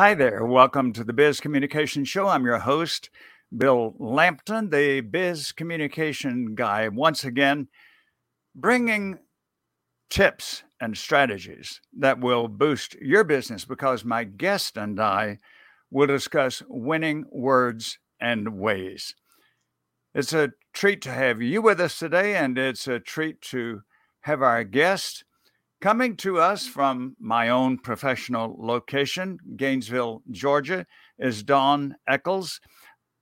Hi 0.00 0.14
there. 0.14 0.46
Welcome 0.46 0.94
to 0.94 1.04
the 1.04 1.12
Biz 1.12 1.40
Communication 1.40 2.06
Show. 2.06 2.26
I'm 2.26 2.46
your 2.46 2.60
host, 2.60 3.10
Bill 3.54 3.94
Lampton, 3.98 4.70
the 4.70 5.02
Biz 5.02 5.52
Communication 5.52 6.54
Guy, 6.54 6.88
once 6.88 7.22
again 7.22 7.68
bringing 8.54 9.18
tips 10.08 10.62
and 10.80 10.96
strategies 10.96 11.82
that 11.98 12.18
will 12.18 12.48
boost 12.48 12.94
your 12.94 13.24
business 13.24 13.66
because 13.66 14.02
my 14.02 14.24
guest 14.24 14.78
and 14.78 14.98
I 14.98 15.38
will 15.90 16.06
discuss 16.06 16.62
winning 16.66 17.26
words 17.30 17.98
and 18.18 18.58
ways. 18.58 19.14
It's 20.14 20.32
a 20.32 20.52
treat 20.72 21.02
to 21.02 21.10
have 21.10 21.42
you 21.42 21.60
with 21.60 21.78
us 21.78 21.98
today, 21.98 22.36
and 22.36 22.56
it's 22.56 22.88
a 22.88 23.00
treat 23.00 23.42
to 23.50 23.82
have 24.22 24.40
our 24.40 24.64
guest 24.64 25.24
Coming 25.80 26.16
to 26.16 26.38
us 26.38 26.66
from 26.66 27.16
my 27.18 27.48
own 27.48 27.78
professional 27.78 28.54
location, 28.58 29.38
Gainesville, 29.56 30.22
Georgia, 30.30 30.84
is 31.18 31.42
Dawn 31.42 31.94
Echols. 32.06 32.60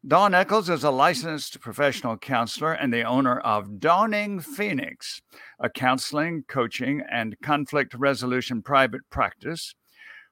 Dawn 0.05 0.35
Echols 0.35 0.69
is 0.69 0.83
a 0.83 0.91
licensed 0.91 1.61
professional 1.61 2.17
counselor 2.17 2.73
and 2.73 2.93
the 2.93 3.05
owner 3.05 3.39
of 3.39 3.79
Dawning 3.79 4.41
Phoenix, 4.41 5.23
a 5.61 5.71
counseling, 5.71 6.43
coaching, 6.49 7.01
and 7.09 7.37
conflict 7.45 7.95
resolution 7.95 8.61
private 8.61 9.03
practice. 9.09 9.77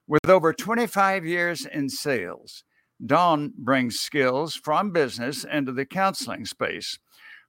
With 0.05 0.27
over 0.27 0.51
25 0.51 1.25
years 1.25 1.65
in 1.65 1.87
sales, 1.87 2.65
Dawn 3.05 3.53
brings 3.57 4.01
skills 4.01 4.53
from 4.53 4.91
business 4.91 5.45
into 5.45 5.71
the 5.71 5.85
counseling 5.85 6.43
space, 6.43 6.99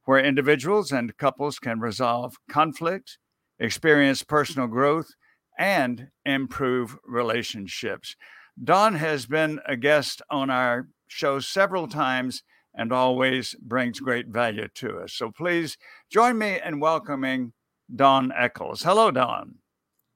where 0.04 0.24
individuals 0.24 0.92
and 0.92 1.16
couples 1.16 1.58
can 1.58 1.80
resolve 1.80 2.36
conflict, 2.48 3.18
experience 3.58 4.22
personal 4.22 4.68
growth, 4.68 5.10
and 5.58 6.08
improve 6.24 6.96
relationships. 7.04 8.16
Dawn 8.62 8.94
has 8.94 9.26
been 9.26 9.60
a 9.66 9.76
guest 9.76 10.22
on 10.30 10.50
our 10.50 10.88
show 11.08 11.40
several 11.40 11.88
times 11.88 12.42
and 12.74 12.92
always 12.92 13.54
brings 13.60 13.98
great 13.98 14.28
value 14.28 14.68
to 14.74 14.98
us. 14.98 15.12
So 15.12 15.30
please 15.30 15.76
join 16.10 16.38
me 16.38 16.60
in 16.64 16.80
welcoming 16.80 17.52
Dawn 17.94 18.32
Echols. 18.36 18.82
Hello, 18.82 19.10
Dawn. 19.10 19.56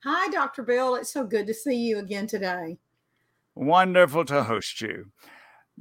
Hi, 0.04 0.28
Dr. 0.30 0.62
Bill. 0.62 0.94
It's 0.94 1.12
so 1.12 1.24
good 1.24 1.46
to 1.46 1.54
see 1.54 1.76
you 1.76 1.98
again 1.98 2.26
today. 2.26 2.78
Wonderful 3.54 4.24
to 4.26 4.44
host 4.44 4.80
you. 4.80 5.06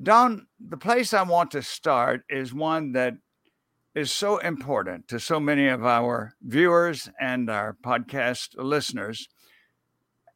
Dawn, 0.01 0.47
the 0.59 0.77
place 0.77 1.13
I 1.13 1.23
want 1.23 1.51
to 1.51 1.61
start 1.61 2.21
is 2.29 2.53
one 2.53 2.93
that 2.93 3.13
is 3.93 4.11
so 4.11 4.37
important 4.37 5.07
to 5.09 5.19
so 5.19 5.39
many 5.39 5.67
of 5.67 5.85
our 5.85 6.35
viewers 6.41 7.09
and 7.19 7.49
our 7.49 7.75
podcast 7.83 8.49
listeners. 8.55 9.27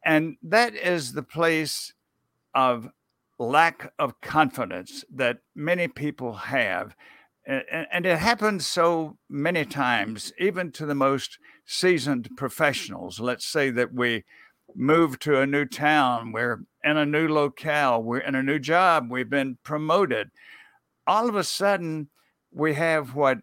And 0.04 0.36
that 0.42 0.74
is 0.74 1.12
the 1.12 1.22
place 1.22 1.94
of 2.54 2.90
lack 3.38 3.92
of 3.98 4.20
confidence 4.20 5.04
that 5.12 5.38
many 5.54 5.88
people 5.88 6.34
have. 6.34 6.94
And 7.46 8.04
it 8.06 8.18
happens 8.18 8.66
so 8.66 9.18
many 9.28 9.64
times, 9.64 10.32
even 10.38 10.72
to 10.72 10.84
the 10.84 10.94
most 10.94 11.38
seasoned 11.64 12.30
professionals. 12.36 13.20
Let's 13.20 13.46
say 13.46 13.70
that 13.70 13.94
we 13.94 14.24
move 14.74 15.18
to 15.20 15.40
a 15.40 15.46
new 15.46 15.64
town, 15.64 16.32
we're 16.32 16.62
in 16.82 16.96
a 16.96 17.06
new 17.06 17.28
locale, 17.28 18.02
we're 18.02 18.18
in 18.18 18.34
a 18.34 18.42
new 18.42 18.58
job, 18.58 19.10
we've 19.10 19.30
been 19.30 19.58
promoted. 19.62 20.30
All 21.06 21.28
of 21.28 21.36
a 21.36 21.44
sudden, 21.44 22.08
we 22.52 22.74
have 22.74 23.14
what 23.14 23.38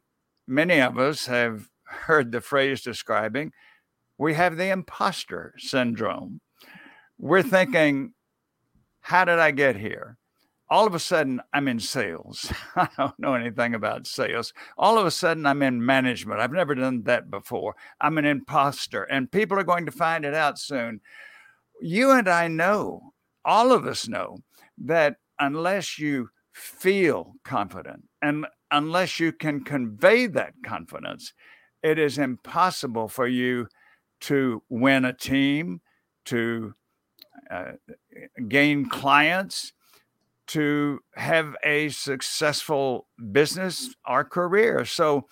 many 0.47 0.79
of 0.79 0.97
us 0.97 1.25
have 1.27 1.69
heard 1.83 2.31
the 2.31 2.41
phrase 2.41 2.81
describing 2.81 3.51
we 4.17 4.33
have 4.35 4.57
the 4.57 4.69
imposter 4.69 5.53
syndrome. 5.57 6.39
We're 7.17 7.43
thinking, 7.43 8.13
how 9.01 9.25
did 9.25 9.39
I 9.39 9.51
get 9.51 9.75
here? 9.75 10.17
All 10.69 10.87
of 10.87 10.95
a 10.95 10.99
sudden, 10.99 11.41
I'm 11.51 11.67
in 11.67 11.79
sales. 11.79 12.51
I 12.75 12.87
don't 12.97 13.17
know 13.19 13.35
anything 13.35 13.75
about 13.75 14.07
sales. 14.07 14.53
All 14.77 14.97
of 14.97 15.05
a 15.05 15.11
sudden, 15.11 15.45
I'm 15.45 15.61
in 15.61 15.85
management. 15.85 16.39
I've 16.39 16.51
never 16.51 16.73
done 16.73 17.03
that 17.03 17.29
before. 17.29 17.75
I'm 18.01 18.17
an 18.17 18.25
imposter, 18.25 19.03
and 19.03 19.31
people 19.31 19.59
are 19.59 19.63
going 19.63 19.85
to 19.85 19.91
find 19.91 20.25
it 20.25 20.33
out 20.33 20.57
soon. 20.57 21.01
You 21.81 22.11
and 22.11 22.27
I 22.27 22.47
know, 22.47 23.13
all 23.43 23.71
of 23.71 23.85
us 23.85 24.07
know, 24.07 24.37
that 24.77 25.17
unless 25.37 25.99
you 25.99 26.29
feel 26.53 27.33
confident 27.43 28.05
and 28.23 28.47
unless 28.71 29.19
you 29.19 29.33
can 29.33 29.65
convey 29.65 30.27
that 30.27 30.53
confidence, 30.65 31.33
it 31.83 31.99
is 31.99 32.17
impossible 32.17 33.09
for 33.09 33.27
you 33.27 33.67
to 34.21 34.63
win 34.69 35.03
a 35.03 35.11
team, 35.11 35.81
to 36.25 36.73
uh, 37.51 37.73
gain 38.47 38.87
clients, 38.87 39.73
to 40.47 41.01
have 41.15 41.55
a 41.65 41.89
successful 41.89 43.07
business 43.31 43.93
or 44.07 44.23
career. 44.23 44.85
So 44.85 45.27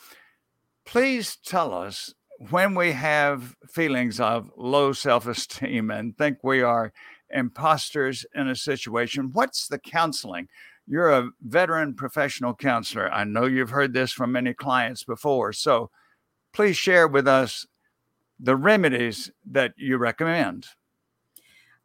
please 0.86 1.38
tell 1.38 1.74
us 1.74 2.14
when 2.50 2.76
we 2.76 2.92
have 2.92 3.56
feelings 3.70 4.20
of 4.20 4.52
low 4.58 4.92
self 4.92 5.28
esteem 5.28 5.90
and 5.90 6.18
think 6.18 6.40
we 6.44 6.62
are 6.62 6.92
imposters 7.30 8.26
in 8.36 8.50
a 8.50 8.56
situation, 8.56 9.30
what's 9.32 9.68
the 9.68 9.80
counseling? 9.80 10.50
You're 10.88 11.10
a 11.10 11.30
veteran 11.42 11.94
professional 11.94 12.54
counselor. 12.54 13.12
I 13.12 13.24
know 13.24 13.46
you've 13.46 13.70
heard 13.70 13.94
this 13.94 14.12
from 14.12 14.32
many 14.32 14.54
clients 14.54 15.04
before. 15.04 15.54
So 15.54 15.90
please 16.54 16.78
share 16.78 17.08
with 17.08 17.28
us 17.28 17.66
the 18.40 18.56
remedies 18.56 19.32
that 19.52 19.74
you 19.78 19.98
recommend. 19.98 20.68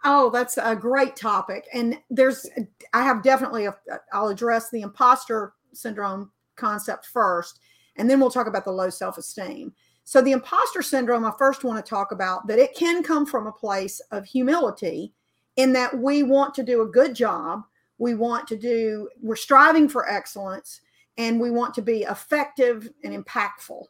Oh, 0.05 0.31
that's 0.31 0.59
a 0.59 0.77
great 0.77 1.17
topic. 1.17 1.67
And 1.73 1.99
there's, 2.11 2.49
I 2.93 3.03
have 3.03 3.23
definitely, 3.23 3.69
I'll 4.13 4.29
address 4.29 4.71
the 4.71 4.83
imposter 4.83 5.55
syndrome 5.73 6.31
concept 6.57 7.07
first, 7.07 7.61
and 7.97 8.09
then 8.09 8.21
we'll 8.21 8.31
talk 8.31 8.47
about 8.47 8.65
the 8.65 8.73
low 8.73 8.91
self 8.91 9.19
esteem. 9.19 9.73
So, 10.05 10.21
the 10.21 10.33
imposter 10.33 10.83
syndrome, 10.83 11.25
I 11.25 11.33
first 11.37 11.65
want 11.65 11.85
to 11.85 11.89
talk 11.89 12.13
about 12.13 12.47
that 12.47 12.59
it 12.59 12.77
can 12.77 13.03
come 13.03 13.27
from 13.27 13.47
a 13.47 13.53
place 13.53 14.01
of 14.13 14.25
humility 14.25 15.13
in 15.57 15.73
that 15.73 15.99
we 15.99 16.23
want 16.23 16.55
to 16.55 16.63
do 16.63 16.83
a 16.83 16.87
good 16.87 17.15
job 17.15 17.65
we 17.99 18.15
want 18.15 18.47
to 18.49 18.57
do 18.57 19.09
we're 19.21 19.37
striving 19.37 19.89
for 19.89 20.09
excellence 20.09 20.81
and 21.19 21.41
we 21.41 21.51
want 21.51 21.75
to 21.75 21.83
be 21.83 22.03
effective 22.03 22.89
and 23.05 23.25
impactful. 23.25 23.85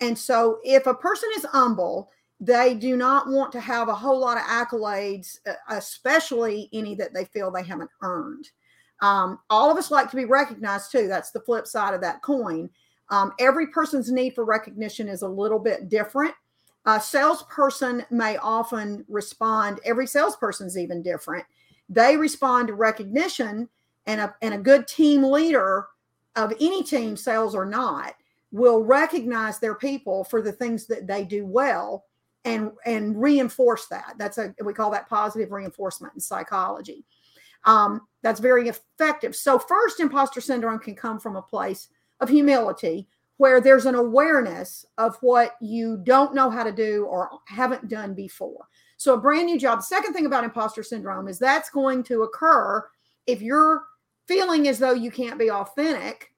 And 0.00 0.16
so 0.16 0.60
if 0.64 0.86
a 0.86 0.94
person 0.94 1.28
is 1.36 1.44
humble 1.44 2.10
they 2.40 2.74
do 2.74 2.96
not 2.96 3.28
want 3.28 3.50
to 3.50 3.60
have 3.60 3.88
a 3.88 3.94
whole 3.94 4.18
lot 4.18 4.38
of 4.38 4.44
accolades 4.44 5.38
especially 5.70 6.68
any 6.72 6.94
that 6.94 7.12
they 7.12 7.24
feel 7.24 7.50
they 7.50 7.64
haven't 7.64 7.90
earned. 8.02 8.48
Um, 9.00 9.38
all 9.50 9.70
of 9.70 9.76
us 9.76 9.90
like 9.90 10.10
to 10.10 10.16
be 10.16 10.24
recognized 10.24 10.92
too. 10.92 11.08
That's 11.08 11.30
the 11.30 11.40
flip 11.40 11.66
side 11.66 11.94
of 11.94 12.00
that 12.00 12.22
coin. 12.22 12.70
Um, 13.10 13.32
every 13.38 13.68
person's 13.68 14.10
need 14.10 14.34
for 14.34 14.44
recognition 14.44 15.08
is 15.08 15.22
a 15.22 15.28
little 15.28 15.58
bit 15.58 15.88
different. 15.88 16.34
A 16.84 17.00
salesperson 17.00 18.04
may 18.10 18.36
often 18.38 19.04
respond 19.08 19.80
every 19.84 20.06
salesperson's 20.06 20.78
even 20.78 21.02
different 21.02 21.44
they 21.88 22.16
respond 22.16 22.68
to 22.68 22.74
recognition 22.74 23.68
and 24.06 24.20
a, 24.20 24.34
and 24.42 24.54
a 24.54 24.58
good 24.58 24.86
team 24.86 25.22
leader 25.22 25.86
of 26.36 26.52
any 26.60 26.82
team 26.82 27.16
sales 27.16 27.54
or 27.54 27.64
not 27.64 28.14
will 28.50 28.82
recognize 28.82 29.58
their 29.58 29.74
people 29.74 30.24
for 30.24 30.40
the 30.40 30.52
things 30.52 30.86
that 30.86 31.06
they 31.06 31.24
do 31.24 31.46
well 31.46 32.04
and 32.44 32.70
and 32.86 33.20
reinforce 33.20 33.86
that. 33.86 34.14
That's 34.18 34.38
a 34.38 34.54
we 34.64 34.72
call 34.72 34.90
that 34.92 35.08
positive 35.08 35.52
reinforcement 35.52 36.14
in 36.14 36.20
psychology. 36.20 37.04
Um, 37.64 38.02
that's 38.22 38.40
very 38.40 38.68
effective. 38.68 39.34
So 39.34 39.58
first 39.58 40.00
imposter 40.00 40.40
syndrome 40.40 40.78
can 40.78 40.94
come 40.94 41.18
from 41.18 41.36
a 41.36 41.42
place 41.42 41.88
of 42.20 42.28
humility 42.28 43.08
where 43.36 43.60
there's 43.60 43.86
an 43.86 43.94
awareness 43.94 44.84
of 44.96 45.16
what 45.20 45.56
you 45.60 45.98
don't 46.04 46.34
know 46.34 46.50
how 46.50 46.64
to 46.64 46.72
do 46.72 47.04
or 47.04 47.30
haven't 47.46 47.88
done 47.88 48.14
before 48.14 48.66
so, 48.98 49.14
a 49.14 49.18
brand 49.18 49.46
new 49.46 49.58
job. 49.58 49.82
Second 49.82 50.12
thing 50.12 50.26
about 50.26 50.42
imposter 50.42 50.82
syndrome 50.82 51.28
is 51.28 51.38
that's 51.38 51.70
going 51.70 52.02
to 52.04 52.24
occur 52.24 52.84
if 53.28 53.40
you're 53.40 53.84
feeling 54.26 54.66
as 54.66 54.80
though 54.80 54.92
you 54.92 55.12
can't 55.12 55.38
be 55.38 55.50
authentic 55.50 56.34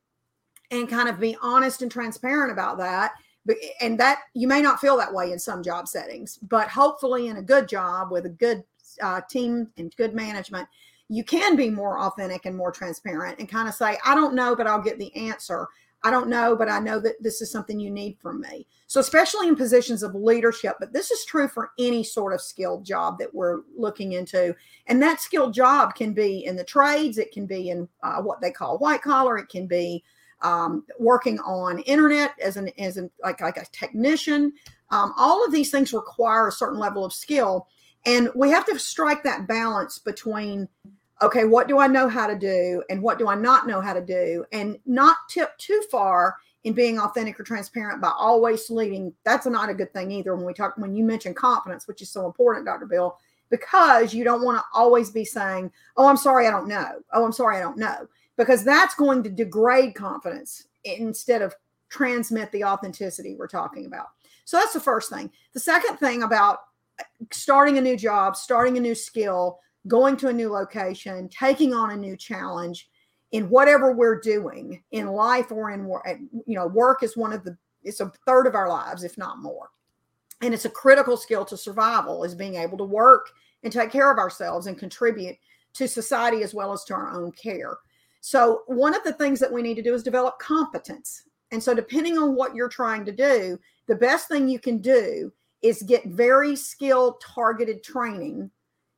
and 0.70 0.86
kind 0.86 1.08
of 1.08 1.18
be 1.18 1.36
honest 1.40 1.80
and 1.80 1.90
transparent 1.90 2.52
about 2.52 2.76
that. 2.76 3.12
And 3.80 3.98
that 3.98 4.20
you 4.34 4.46
may 4.46 4.60
not 4.60 4.78
feel 4.78 4.98
that 4.98 5.12
way 5.12 5.32
in 5.32 5.38
some 5.38 5.62
job 5.62 5.88
settings, 5.88 6.36
but 6.36 6.68
hopefully 6.68 7.28
in 7.28 7.38
a 7.38 7.42
good 7.42 7.66
job 7.66 8.12
with 8.12 8.26
a 8.26 8.30
good 8.30 8.62
uh, 9.00 9.22
team 9.22 9.68
and 9.78 9.96
good 9.96 10.14
management, 10.14 10.68
you 11.08 11.24
can 11.24 11.56
be 11.56 11.70
more 11.70 11.98
authentic 12.00 12.44
and 12.44 12.54
more 12.54 12.70
transparent 12.70 13.38
and 13.38 13.48
kind 13.48 13.68
of 13.68 13.74
say, 13.74 13.96
I 14.04 14.14
don't 14.14 14.34
know, 14.34 14.54
but 14.54 14.66
I'll 14.66 14.82
get 14.82 14.98
the 14.98 15.16
answer. 15.16 15.66
I 16.02 16.10
don't 16.10 16.28
know, 16.28 16.56
but 16.56 16.70
I 16.70 16.78
know 16.78 16.98
that 17.00 17.22
this 17.22 17.42
is 17.42 17.50
something 17.50 17.78
you 17.78 17.90
need 17.90 18.16
from 18.20 18.40
me. 18.40 18.66
So, 18.86 19.00
especially 19.00 19.48
in 19.48 19.56
positions 19.56 20.02
of 20.02 20.14
leadership, 20.14 20.76
but 20.80 20.92
this 20.92 21.10
is 21.10 21.24
true 21.24 21.46
for 21.46 21.72
any 21.78 22.02
sort 22.02 22.32
of 22.32 22.40
skilled 22.40 22.84
job 22.84 23.18
that 23.18 23.34
we're 23.34 23.60
looking 23.76 24.12
into. 24.12 24.54
And 24.86 25.02
that 25.02 25.20
skilled 25.20 25.52
job 25.52 25.94
can 25.94 26.14
be 26.14 26.44
in 26.44 26.56
the 26.56 26.64
trades, 26.64 27.18
it 27.18 27.32
can 27.32 27.46
be 27.46 27.68
in 27.68 27.88
uh, 28.02 28.22
what 28.22 28.40
they 28.40 28.50
call 28.50 28.78
white 28.78 29.02
collar, 29.02 29.36
it 29.36 29.48
can 29.48 29.66
be 29.66 30.02
um, 30.42 30.84
working 30.98 31.38
on 31.40 31.80
internet 31.80 32.32
as 32.42 32.56
an 32.56 32.70
as 32.78 32.96
an 32.96 33.10
like 33.22 33.40
like 33.40 33.58
a 33.58 33.66
technician. 33.72 34.52
Um, 34.90 35.12
all 35.16 35.44
of 35.44 35.52
these 35.52 35.70
things 35.70 35.92
require 35.92 36.48
a 36.48 36.52
certain 36.52 36.78
level 36.78 37.04
of 37.04 37.12
skill, 37.12 37.68
and 38.06 38.30
we 38.34 38.50
have 38.50 38.64
to 38.66 38.78
strike 38.78 39.22
that 39.24 39.46
balance 39.46 39.98
between 39.98 40.68
okay, 41.22 41.44
what 41.44 41.68
do 41.68 41.78
I 41.78 41.86
know 41.86 42.08
how 42.08 42.26
to 42.26 42.36
do 42.36 42.82
and 42.88 43.02
what 43.02 43.18
do 43.18 43.28
I 43.28 43.34
not 43.34 43.66
know 43.66 43.80
how 43.80 43.92
to 43.92 44.00
do? 44.00 44.44
And 44.52 44.78
not 44.86 45.16
tip 45.28 45.56
too 45.58 45.82
far 45.90 46.36
in 46.64 46.72
being 46.72 46.98
authentic 46.98 47.38
or 47.38 47.42
transparent 47.42 48.00
by 48.00 48.12
always 48.18 48.68
leading. 48.70 49.12
That's 49.24 49.46
not 49.46 49.68
a 49.68 49.74
good 49.74 49.92
thing 49.92 50.10
either 50.10 50.34
when 50.34 50.46
we 50.46 50.54
talk, 50.54 50.76
when 50.76 50.94
you 50.94 51.04
mention 51.04 51.34
confidence, 51.34 51.86
which 51.86 52.02
is 52.02 52.10
so 52.10 52.26
important, 52.26 52.66
Dr. 52.66 52.86
Bill, 52.86 53.18
because 53.50 54.14
you 54.14 54.24
don't 54.24 54.44
want 54.44 54.58
to 54.58 54.64
always 54.72 55.10
be 55.10 55.24
saying, 55.24 55.70
oh, 55.96 56.06
I'm 56.06 56.16
sorry, 56.16 56.46
I 56.46 56.50
don't 56.50 56.68
know. 56.68 57.00
Oh, 57.12 57.24
I'm 57.24 57.32
sorry, 57.32 57.56
I 57.56 57.60
don't 57.60 57.78
know. 57.78 58.06
Because 58.36 58.64
that's 58.64 58.94
going 58.94 59.22
to 59.24 59.30
degrade 59.30 59.94
confidence 59.94 60.66
instead 60.84 61.42
of 61.42 61.54
transmit 61.90 62.50
the 62.52 62.64
authenticity 62.64 63.34
we're 63.34 63.48
talking 63.48 63.86
about. 63.86 64.06
So 64.44 64.56
that's 64.56 64.72
the 64.72 64.80
first 64.80 65.10
thing. 65.10 65.30
The 65.52 65.60
second 65.60 65.98
thing 65.98 66.22
about 66.22 66.60
uh, 66.98 67.04
starting 67.30 67.76
a 67.76 67.82
new 67.82 67.96
job, 67.96 68.36
starting 68.36 68.78
a 68.78 68.80
new 68.80 68.94
skill, 68.94 69.58
going 69.88 70.16
to 70.18 70.28
a 70.28 70.32
new 70.32 70.50
location, 70.50 71.28
taking 71.28 71.74
on 71.74 71.90
a 71.90 71.96
new 71.96 72.16
challenge 72.16 72.88
in 73.32 73.48
whatever 73.48 73.92
we're 73.92 74.20
doing 74.20 74.82
in 74.90 75.06
life 75.06 75.50
or 75.52 75.70
in 75.70 75.84
work. 75.84 76.06
You 76.46 76.56
know, 76.56 76.66
work 76.66 77.02
is 77.02 77.16
one 77.16 77.32
of 77.32 77.44
the, 77.44 77.56
it's 77.82 78.00
a 78.00 78.12
third 78.26 78.46
of 78.46 78.54
our 78.54 78.68
lives, 78.68 79.04
if 79.04 79.16
not 79.16 79.38
more. 79.38 79.70
And 80.42 80.52
it's 80.54 80.64
a 80.64 80.70
critical 80.70 81.16
skill 81.16 81.44
to 81.46 81.56
survival 81.56 82.24
is 82.24 82.34
being 82.34 82.56
able 82.56 82.78
to 82.78 82.84
work 82.84 83.30
and 83.62 83.72
take 83.72 83.90
care 83.90 84.10
of 84.10 84.18
ourselves 84.18 84.66
and 84.66 84.78
contribute 84.78 85.36
to 85.74 85.86
society 85.86 86.42
as 86.42 86.54
well 86.54 86.72
as 86.72 86.84
to 86.84 86.94
our 86.94 87.12
own 87.12 87.32
care. 87.32 87.78
So, 88.20 88.62
one 88.66 88.94
of 88.94 89.04
the 89.04 89.12
things 89.12 89.38
that 89.40 89.52
we 89.52 89.62
need 89.62 89.76
to 89.76 89.82
do 89.82 89.94
is 89.94 90.02
develop 90.02 90.38
competence. 90.38 91.24
And 91.52 91.62
so, 91.62 91.74
depending 91.74 92.18
on 92.18 92.34
what 92.34 92.54
you're 92.54 92.68
trying 92.68 93.04
to 93.06 93.12
do, 93.12 93.58
the 93.86 93.94
best 93.94 94.28
thing 94.28 94.48
you 94.48 94.58
can 94.58 94.78
do 94.78 95.32
is 95.62 95.82
get 95.82 96.06
very 96.06 96.56
skilled, 96.56 97.20
targeted 97.20 97.82
training 97.82 98.50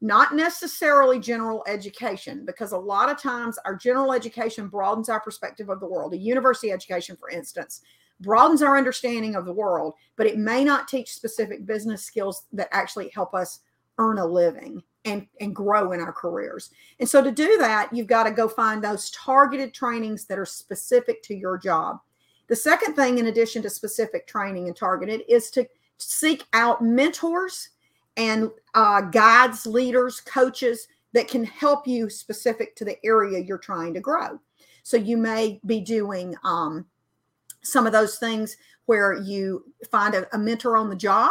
not 0.02 0.34
necessarily 0.34 1.20
general 1.20 1.62
education, 1.68 2.44
because 2.44 2.72
a 2.72 2.76
lot 2.76 3.08
of 3.08 3.22
times 3.22 3.56
our 3.64 3.76
general 3.76 4.12
education 4.12 4.66
broadens 4.66 5.08
our 5.08 5.20
perspective 5.20 5.68
of 5.70 5.78
the 5.78 5.86
world. 5.86 6.12
A 6.12 6.18
university 6.18 6.72
education, 6.72 7.16
for 7.16 7.30
instance, 7.30 7.82
broadens 8.20 8.62
our 8.62 8.76
understanding 8.76 9.36
of 9.36 9.46
the 9.46 9.52
world, 9.52 9.94
but 10.16 10.26
it 10.26 10.38
may 10.38 10.64
not 10.64 10.88
teach 10.88 11.14
specific 11.14 11.66
business 11.66 12.04
skills 12.04 12.46
that 12.52 12.68
actually 12.72 13.10
help 13.14 13.32
us 13.32 13.60
earn 13.98 14.18
a 14.18 14.26
living 14.26 14.82
and, 15.04 15.26
and 15.40 15.54
grow 15.54 15.92
in 15.92 16.00
our 16.00 16.12
careers. 16.12 16.70
And 16.98 17.08
so 17.08 17.22
to 17.22 17.30
do 17.30 17.56
that, 17.58 17.92
you've 17.92 18.08
got 18.08 18.24
to 18.24 18.32
go 18.32 18.48
find 18.48 18.82
those 18.82 19.10
targeted 19.10 19.72
trainings 19.72 20.24
that 20.26 20.38
are 20.38 20.46
specific 20.46 21.22
to 21.24 21.34
your 21.34 21.58
job. 21.58 21.98
The 22.48 22.56
second 22.56 22.94
thing, 22.94 23.18
in 23.18 23.26
addition 23.26 23.62
to 23.62 23.70
specific 23.70 24.26
training 24.26 24.66
and 24.66 24.76
targeted, 24.76 25.22
is 25.28 25.48
to 25.52 25.64
seek 25.98 26.44
out 26.52 26.82
mentors 26.82 27.70
and 28.16 28.50
uh, 28.74 29.00
guides, 29.02 29.66
leaders, 29.66 30.20
coaches 30.20 30.88
that 31.12 31.28
can 31.28 31.44
help 31.44 31.86
you 31.86 32.08
specific 32.08 32.74
to 32.76 32.84
the 32.84 32.98
area 33.04 33.38
you're 33.38 33.58
trying 33.58 33.94
to 33.94 34.00
grow. 34.00 34.38
So 34.82 34.96
you 34.96 35.16
may 35.16 35.60
be 35.66 35.80
doing 35.80 36.34
um, 36.44 36.86
some 37.62 37.86
of 37.86 37.92
those 37.92 38.18
things 38.18 38.56
where 38.86 39.14
you 39.14 39.64
find 39.90 40.14
a, 40.14 40.34
a 40.34 40.38
mentor 40.38 40.76
on 40.76 40.88
the 40.88 40.96
job 40.96 41.30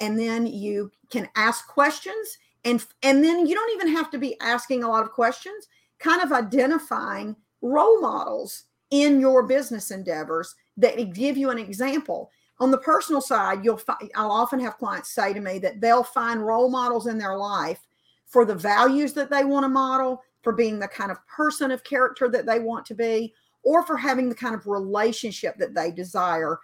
and 0.00 0.18
then 0.18 0.46
you 0.46 0.90
can 1.10 1.28
ask 1.36 1.66
questions 1.68 2.38
and 2.64 2.84
and 3.02 3.22
then 3.22 3.46
you 3.46 3.54
don't 3.54 3.74
even 3.74 3.94
have 3.94 4.10
to 4.10 4.18
be 4.18 4.38
asking 4.40 4.82
a 4.82 4.88
lot 4.88 5.04
of 5.04 5.12
questions 5.12 5.68
kind 5.98 6.22
of 6.22 6.32
identifying 6.32 7.36
role 7.62 8.00
models 8.00 8.64
in 8.90 9.20
your 9.20 9.44
business 9.44 9.90
endeavors 9.90 10.54
that 10.76 11.12
give 11.12 11.36
you 11.36 11.50
an 11.50 11.58
example 11.58 12.30
on 12.60 12.70
the 12.70 12.78
personal 12.78 13.20
side, 13.20 13.64
you'll 13.64 13.80
I'll 14.16 14.30
often 14.30 14.60
have 14.60 14.78
clients 14.78 15.10
say 15.10 15.32
to 15.32 15.40
me 15.40 15.58
that 15.60 15.80
they'll 15.80 16.02
find 16.02 16.44
role 16.44 16.68
models 16.70 17.06
in 17.06 17.18
their 17.18 17.36
life 17.36 17.80
for 18.26 18.44
the 18.44 18.54
values 18.54 19.12
that 19.14 19.30
they 19.30 19.44
want 19.44 19.64
to 19.64 19.68
model, 19.68 20.22
for 20.42 20.52
being 20.52 20.78
the 20.78 20.88
kind 20.88 21.10
of 21.10 21.26
person 21.26 21.70
of 21.70 21.84
character 21.84 22.28
that 22.28 22.46
they 22.46 22.58
want 22.58 22.84
to 22.86 22.94
be, 22.94 23.32
or 23.62 23.82
for 23.84 23.96
having 23.96 24.28
the 24.28 24.34
kind 24.34 24.54
of 24.54 24.66
relationship 24.66 25.56
that 25.58 25.74
they 25.74 25.90
desire, 25.90 26.58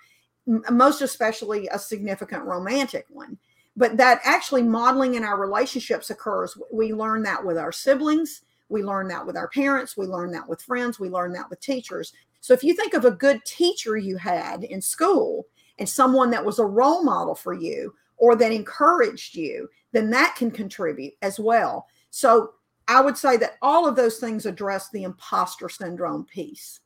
most 0.46 1.02
especially 1.02 1.68
a 1.68 1.78
significant 1.78 2.44
romantic 2.44 3.06
one. 3.08 3.38
But 3.76 3.96
that 3.96 4.20
actually 4.24 4.62
modeling 4.62 5.14
in 5.14 5.24
our 5.24 5.38
relationships 5.38 6.10
occurs. 6.10 6.56
We 6.72 6.92
learn 6.92 7.22
that 7.24 7.44
with 7.44 7.58
our 7.58 7.72
siblings, 7.72 8.42
we 8.68 8.82
learn 8.82 9.08
that 9.08 9.26
with 9.26 9.36
our 9.36 9.48
parents, 9.48 9.96
we 9.96 10.06
learn 10.06 10.30
that 10.32 10.48
with 10.48 10.62
friends, 10.62 11.00
we 11.00 11.08
learn 11.08 11.32
that 11.32 11.50
with 11.50 11.60
teachers. 11.60 12.12
So 12.40 12.52
if 12.52 12.62
you 12.62 12.74
think 12.74 12.94
of 12.94 13.04
a 13.04 13.10
good 13.10 13.44
teacher 13.44 13.96
you 13.96 14.16
had 14.16 14.64
in 14.64 14.80
school, 14.80 15.46
and 15.78 15.88
someone 15.88 16.30
that 16.30 16.44
was 16.44 16.58
a 16.58 16.64
role 16.64 17.02
model 17.02 17.34
for 17.34 17.52
you 17.52 17.94
or 18.16 18.36
that 18.36 18.52
encouraged 18.52 19.34
you, 19.34 19.68
then 19.92 20.10
that 20.10 20.34
can 20.36 20.50
contribute 20.50 21.14
as 21.22 21.38
well. 21.38 21.86
So 22.10 22.52
I 22.86 23.00
would 23.00 23.16
say 23.16 23.36
that 23.38 23.56
all 23.62 23.88
of 23.88 23.96
those 23.96 24.18
things 24.18 24.46
address 24.46 24.90
the 24.90 25.04
imposter 25.04 25.68
syndrome 25.68 26.24
piece. 26.24 26.80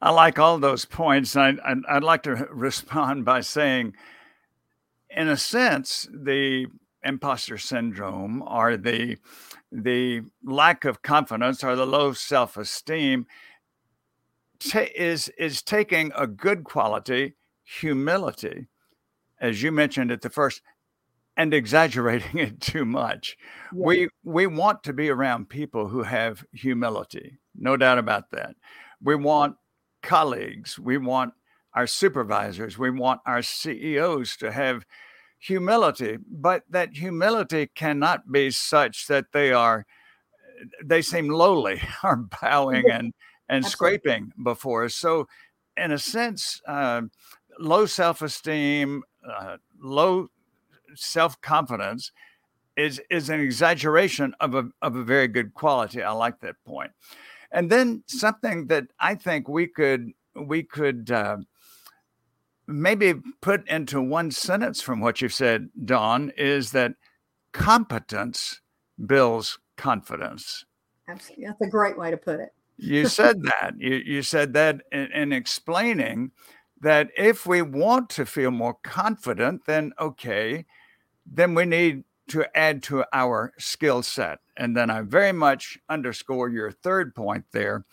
I 0.00 0.10
like 0.10 0.38
all 0.38 0.58
those 0.58 0.84
points. 0.84 1.34
I'd, 1.34 1.58
I'd, 1.88 2.04
like 2.04 2.22
to 2.22 2.34
respond 2.50 3.24
by 3.24 3.40
saying, 3.40 3.94
in 5.10 5.28
a 5.28 5.36
sense, 5.36 6.08
the 6.12 6.66
imposter 7.04 7.58
syndrome 7.58 8.42
or 8.42 8.76
the 8.76 9.16
the 9.70 10.22
lack 10.42 10.84
of 10.84 11.02
confidence 11.02 11.62
or 11.62 11.76
the 11.76 11.86
low 11.86 12.12
self-esteem 12.12 13.26
ta- 14.60 14.86
is 14.94 15.28
is 15.38 15.62
taking 15.62 16.12
a 16.16 16.26
good 16.26 16.64
quality 16.64 17.34
humility, 17.64 18.68
as 19.40 19.62
you 19.62 19.70
mentioned 19.70 20.10
at 20.10 20.22
the 20.22 20.30
first, 20.30 20.62
and 21.36 21.52
exaggerating 21.52 22.38
it 22.38 22.60
too 22.60 22.84
much. 22.84 23.36
Yeah. 23.72 23.84
We 23.84 24.08
we 24.24 24.46
want 24.46 24.82
to 24.84 24.92
be 24.92 25.10
around 25.10 25.48
people 25.48 25.88
who 25.88 26.02
have 26.02 26.44
humility, 26.52 27.38
no 27.54 27.76
doubt 27.76 27.98
about 27.98 28.30
that. 28.32 28.56
We 29.02 29.14
want 29.14 29.56
colleagues, 30.02 30.78
we 30.78 30.98
want 30.98 31.32
our 31.74 31.86
supervisors, 31.86 32.78
we 32.78 32.90
want 32.90 33.20
our 33.26 33.42
CEOs 33.42 34.36
to 34.38 34.50
have 34.50 34.84
humility, 35.38 36.18
but 36.28 36.64
that 36.70 36.94
humility 36.94 37.68
cannot 37.74 38.32
be 38.32 38.50
such 38.50 39.06
that 39.06 39.26
they 39.32 39.52
are 39.52 39.86
they 40.84 41.02
seem 41.02 41.28
lowly 41.28 41.80
are 42.02 42.16
bowing 42.16 42.90
and 42.90 43.14
and 43.48 43.64
Absolutely. 43.64 43.98
scraping 43.98 44.32
before. 44.42 44.88
So, 44.88 45.28
in 45.76 45.92
a 45.92 45.98
sense, 45.98 46.60
uh, 46.66 47.02
low 47.58 47.86
self 47.86 48.22
esteem, 48.22 49.02
uh, 49.28 49.56
low 49.80 50.30
self 50.94 51.40
confidence 51.40 52.12
is 52.76 53.00
is 53.10 53.28
an 53.28 53.40
exaggeration 53.40 54.34
of 54.40 54.54
a 54.54 54.68
of 54.82 54.96
a 54.96 55.02
very 55.02 55.28
good 55.28 55.54
quality. 55.54 56.02
I 56.02 56.12
like 56.12 56.40
that 56.40 56.56
point. 56.64 56.92
And 57.50 57.70
then 57.70 58.04
something 58.06 58.66
that 58.66 58.84
I 59.00 59.14
think 59.14 59.48
we 59.48 59.66
could 59.66 60.12
we 60.34 60.62
could 60.62 61.10
uh, 61.10 61.38
maybe 62.66 63.14
put 63.40 63.66
into 63.68 64.00
one 64.00 64.30
sentence 64.30 64.80
from 64.80 65.00
what 65.00 65.20
you've 65.20 65.32
said, 65.32 65.70
Dawn, 65.84 66.32
is 66.36 66.72
that 66.72 66.92
competence 67.52 68.60
builds 69.04 69.58
confidence. 69.76 70.64
Absolutely, 71.08 71.46
that's 71.46 71.60
a 71.62 71.70
great 71.70 71.98
way 71.98 72.10
to 72.10 72.16
put 72.16 72.40
it 72.40 72.50
you 72.78 73.06
said 73.08 73.42
that. 73.42 73.74
You, 73.78 73.96
you 73.96 74.22
said 74.22 74.52
that 74.54 74.82
in, 74.92 75.12
in, 75.12 75.32
explaining 75.32 76.30
that 76.80 77.10
if 77.16 77.46
we 77.46 77.60
want 77.60 78.08
to 78.10 78.24
feel 78.24 78.50
more 78.50 78.74
confident, 78.82 79.66
then 79.66 79.92
okay, 79.98 80.64
then 81.26 81.54
we 81.54 81.64
need 81.64 82.04
to 82.28 82.46
add 82.56 82.82
to 82.84 83.04
our 83.12 83.52
skill 83.58 84.02
set. 84.02 84.38
And 84.56 84.76
then 84.76 84.90
I 84.90 85.00
very 85.02 85.32
much 85.32 85.78
underscore 85.88 86.48
your 86.48 86.70
third 86.70 87.14
point 87.14 87.46
there, 87.52 87.84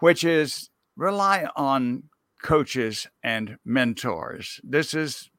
which 0.00 0.24
is 0.24 0.70
rely 0.96 1.48
on 1.56 2.04
coaches 2.42 3.06
and 3.22 3.58
mentors. 3.64 4.60
This 4.62 4.94
is, 4.94 5.30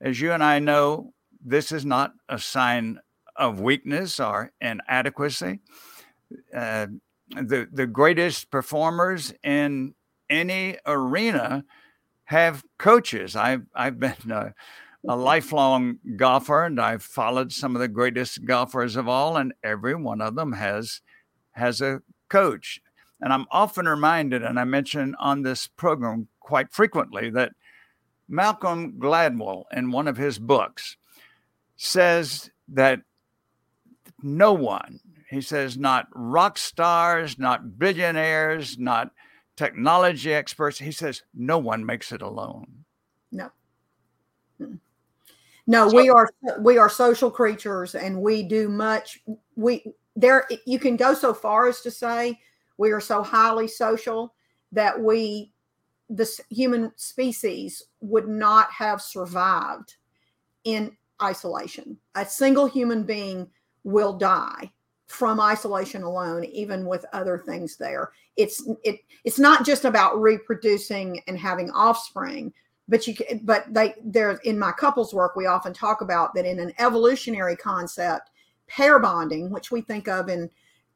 as 0.00 0.20
you 0.20 0.32
and 0.32 0.42
I 0.42 0.58
know, 0.58 1.12
this 1.44 1.70
is 1.70 1.84
not 1.84 2.14
a 2.28 2.38
sign 2.38 2.98
of 3.36 3.60
weakness 3.60 4.20
or 4.20 4.52
inadequacy. 4.60 5.60
Uh, 6.54 6.86
the 7.34 7.68
the 7.72 7.86
greatest 7.86 8.50
performers 8.50 9.32
in 9.42 9.94
any 10.28 10.78
arena 10.86 11.64
have 12.24 12.64
coaches. 12.78 13.36
I've 13.36 13.66
I've 13.74 13.98
been 13.98 14.30
a, 14.30 14.34
a, 14.34 14.54
mm-hmm. 15.06 15.20
lifelong 15.20 15.98
golfer, 16.16 16.64
and 16.64 16.80
I've 16.80 17.02
followed 17.02 17.52
some 17.52 17.74
of 17.76 17.80
the 17.80 17.88
greatest 17.88 18.44
golfers 18.44 18.96
of 18.96 19.08
all, 19.08 19.36
and 19.36 19.52
every 19.62 19.94
one 19.94 20.20
of 20.20 20.34
them 20.34 20.52
has 20.52 21.00
has 21.52 21.80
a 21.80 22.02
coach. 22.28 22.80
And 23.20 23.32
I'm 23.32 23.46
often 23.52 23.86
reminded, 23.86 24.42
and 24.42 24.58
I 24.58 24.64
mention 24.64 25.14
on 25.20 25.42
this 25.42 25.68
program 25.68 26.28
quite 26.40 26.72
frequently, 26.72 27.30
that 27.30 27.52
Malcolm 28.28 28.94
Gladwell, 28.98 29.64
in 29.72 29.92
one 29.92 30.08
of 30.08 30.16
his 30.16 30.40
books, 30.40 30.96
says 31.76 32.50
that 32.68 33.02
no 34.22 34.52
one 34.52 35.00
he 35.32 35.40
says, 35.40 35.78
not 35.78 36.08
rock 36.14 36.58
stars, 36.58 37.38
not 37.38 37.78
billionaires, 37.78 38.78
not 38.78 39.12
technology 39.56 40.34
experts. 40.34 40.78
He 40.78 40.92
says, 40.92 41.22
no 41.34 41.56
one 41.56 41.86
makes 41.86 42.12
it 42.12 42.20
alone. 42.20 42.84
No. 43.32 43.50
No, 45.66 45.88
so, 45.88 45.96
we 45.96 46.10
are 46.10 46.28
we 46.60 46.76
are 46.76 46.90
social 46.90 47.30
creatures 47.30 47.94
and 47.94 48.20
we 48.20 48.42
do 48.42 48.68
much 48.68 49.20
we 49.56 49.94
there 50.16 50.46
you 50.66 50.78
can 50.78 50.96
go 50.96 51.14
so 51.14 51.32
far 51.32 51.68
as 51.68 51.80
to 51.82 51.90
say 51.90 52.38
we 52.78 52.90
are 52.90 53.00
so 53.00 53.22
highly 53.22 53.68
social 53.68 54.34
that 54.72 55.00
we 55.00 55.52
this 56.10 56.40
human 56.50 56.92
species 56.96 57.84
would 58.00 58.26
not 58.26 58.72
have 58.72 59.00
survived 59.00 59.94
in 60.64 60.96
isolation 61.22 61.96
a 62.16 62.26
single 62.26 62.66
human 62.66 63.04
being 63.04 63.48
will 63.84 64.18
die 64.18 64.70
from 65.12 65.40
isolation 65.40 66.02
alone 66.02 66.42
even 66.44 66.86
with 66.86 67.04
other 67.12 67.36
things 67.38 67.76
there. 67.76 68.12
It's 68.36 68.66
it 68.82 69.00
it's 69.24 69.38
not 69.38 69.66
just 69.66 69.84
about 69.84 70.20
reproducing 70.20 71.20
and 71.26 71.38
having 71.38 71.70
offspring 71.70 72.52
but 72.88 73.06
you 73.06 73.14
but 73.42 73.72
they 73.72 73.94
there 74.02 74.32
in 74.44 74.58
my 74.58 74.72
couples 74.72 75.14
work 75.14 75.36
we 75.36 75.46
often 75.46 75.72
talk 75.72 76.00
about 76.00 76.34
that 76.34 76.46
in 76.46 76.58
an 76.58 76.72
evolutionary 76.78 77.56
concept 77.56 78.30
pair 78.66 78.98
bonding 78.98 79.50
which 79.50 79.70
we 79.70 79.80
think 79.82 80.08
of 80.08 80.28
in 80.28 80.50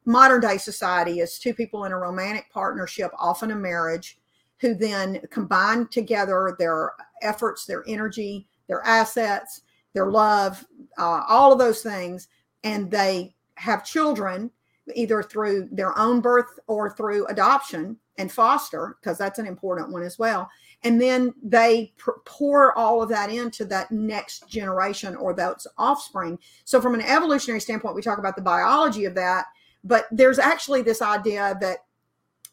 modern 0.04 0.40
day 0.40 0.56
society 0.56 1.20
as 1.20 1.38
two 1.38 1.54
people 1.54 1.85
in 1.85 1.92
a 1.92 1.99
romantic 1.99 2.50
partnership 2.50 3.12
often 3.18 3.50
a 3.52 3.54
marriage 3.54 4.18
who 4.61 4.75
then 4.75 5.20
combine 5.30 5.87
together 5.88 6.56
their 6.58 6.92
efforts 7.23 7.66
their 7.66 7.85
energy 7.87 8.49
their 8.66 8.82
assets 8.82 9.62
their 9.92 10.11
love 10.11 10.66
uh, 10.99 11.23
all 11.28 11.52
of 11.52 11.58
those 11.58 11.82
things 11.82 12.28
and 12.64 12.90
they 12.90 13.32
have 13.56 13.84
children 13.84 14.50
either 14.94 15.22
through 15.22 15.68
their 15.72 15.98
own 15.98 16.20
birth 16.20 16.58
or 16.68 16.90
through 16.90 17.26
adoption 17.26 17.96
and 18.18 18.30
foster 18.30 18.96
because 19.00 19.18
that's 19.18 19.38
an 19.38 19.46
important 19.46 19.90
one 19.90 20.02
as 20.02 20.18
well. 20.18 20.48
And 20.84 21.00
then 21.00 21.34
they 21.42 21.92
pour 22.25 22.76
all 22.78 23.02
of 23.02 23.08
that 23.08 23.30
into 23.30 23.64
that 23.66 23.90
next 23.90 24.48
generation 24.48 25.16
or 25.16 25.34
those 25.34 25.66
offspring. 25.76 26.38
So 26.64 26.80
from 26.80 26.94
an 26.94 27.02
evolutionary 27.02 27.60
standpoint 27.60 27.96
we 27.96 28.02
talk 28.02 28.18
about 28.18 28.36
the 28.36 28.42
biology 28.42 29.04
of 29.04 29.14
that 29.16 29.46
but 29.86 30.06
there's 30.10 30.40
actually 30.40 30.82
this 30.82 31.00
idea 31.00 31.56
that 31.60 31.78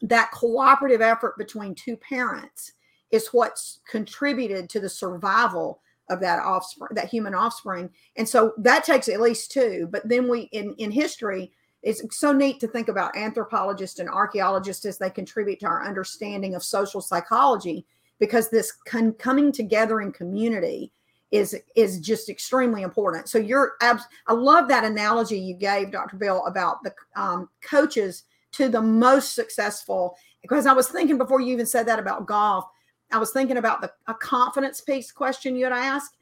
that 0.02 0.30
cooperative 0.30 1.00
effort 1.00 1.36
between 1.36 1.74
two 1.74 1.96
parents 1.96 2.72
is 3.10 3.28
what's 3.28 3.80
contributed 3.88 4.70
to 4.70 4.80
the 4.80 4.88
survival 4.88 5.80
of 6.10 6.20
that 6.20 6.40
offspring 6.40 6.90
that 6.94 7.08
human 7.08 7.34
offspring. 7.34 7.90
And 8.16 8.28
so 8.28 8.52
that 8.58 8.84
takes 8.84 9.08
at 9.08 9.20
least 9.20 9.50
two 9.50 9.88
but 9.90 10.08
then 10.08 10.28
we 10.28 10.42
in 10.52 10.74
in 10.78 10.90
history 10.90 11.52
it's 11.82 12.02
so 12.16 12.32
neat 12.32 12.60
to 12.60 12.66
think 12.66 12.88
about 12.88 13.14
anthropologists 13.14 13.98
and 13.98 14.08
archaeologists 14.08 14.86
as 14.86 14.96
they 14.96 15.10
contribute 15.10 15.60
to 15.60 15.66
our 15.66 15.86
understanding 15.86 16.54
of 16.54 16.64
social 16.64 17.02
psychology 17.02 17.84
because 18.18 18.48
this 18.48 18.72
con- 18.72 19.12
coming 19.14 19.52
together 19.52 20.00
in 20.00 20.12
community 20.12 20.92
is 21.30 21.56
is 21.74 21.98
just 21.98 22.28
extremely 22.28 22.82
important. 22.82 23.28
So 23.28 23.38
you're 23.38 23.72
abs- 23.82 24.06
i 24.28 24.32
love 24.32 24.68
that 24.68 24.84
analogy 24.84 25.38
you 25.38 25.54
gave 25.54 25.90
dr 25.90 26.16
bill 26.16 26.46
about 26.46 26.82
the 26.84 26.94
um, 27.16 27.48
coaches 27.60 28.24
to 28.52 28.68
the 28.68 28.80
most 28.80 29.34
successful 29.34 30.16
because 30.42 30.66
i 30.66 30.72
was 30.72 30.88
thinking 30.88 31.18
before 31.18 31.40
you 31.40 31.52
even 31.52 31.66
said 31.66 31.86
that 31.86 31.98
about 31.98 32.26
golf 32.26 32.66
i 33.14 33.18
was 33.18 33.30
thinking 33.30 33.56
about 33.56 33.80
the 33.80 33.90
a 34.08 34.14
confidence 34.14 34.80
piece 34.80 35.10
question 35.10 35.56
you 35.56 35.64
had 35.64 35.72
asked 35.72 36.16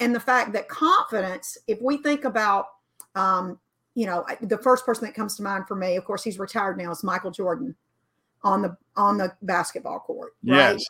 and 0.00 0.14
the 0.14 0.20
fact 0.20 0.52
that 0.52 0.68
confidence 0.68 1.56
if 1.66 1.80
we 1.80 1.98
think 1.98 2.24
about 2.24 2.66
um, 3.14 3.58
you 3.98 4.06
know, 4.06 4.24
the 4.42 4.58
first 4.58 4.86
person 4.86 5.04
that 5.06 5.14
comes 5.14 5.34
to 5.36 5.42
mind 5.42 5.66
for 5.66 5.74
me, 5.74 5.96
of 5.96 6.04
course, 6.04 6.22
he's 6.22 6.38
retired 6.38 6.78
now, 6.78 6.92
is 6.92 7.02
Michael 7.02 7.32
Jordan 7.32 7.74
on 8.44 8.62
the 8.62 8.76
on 8.96 9.18
the 9.18 9.34
basketball 9.42 9.98
court. 9.98 10.34
Right? 10.44 10.78
Yes. 10.78 10.84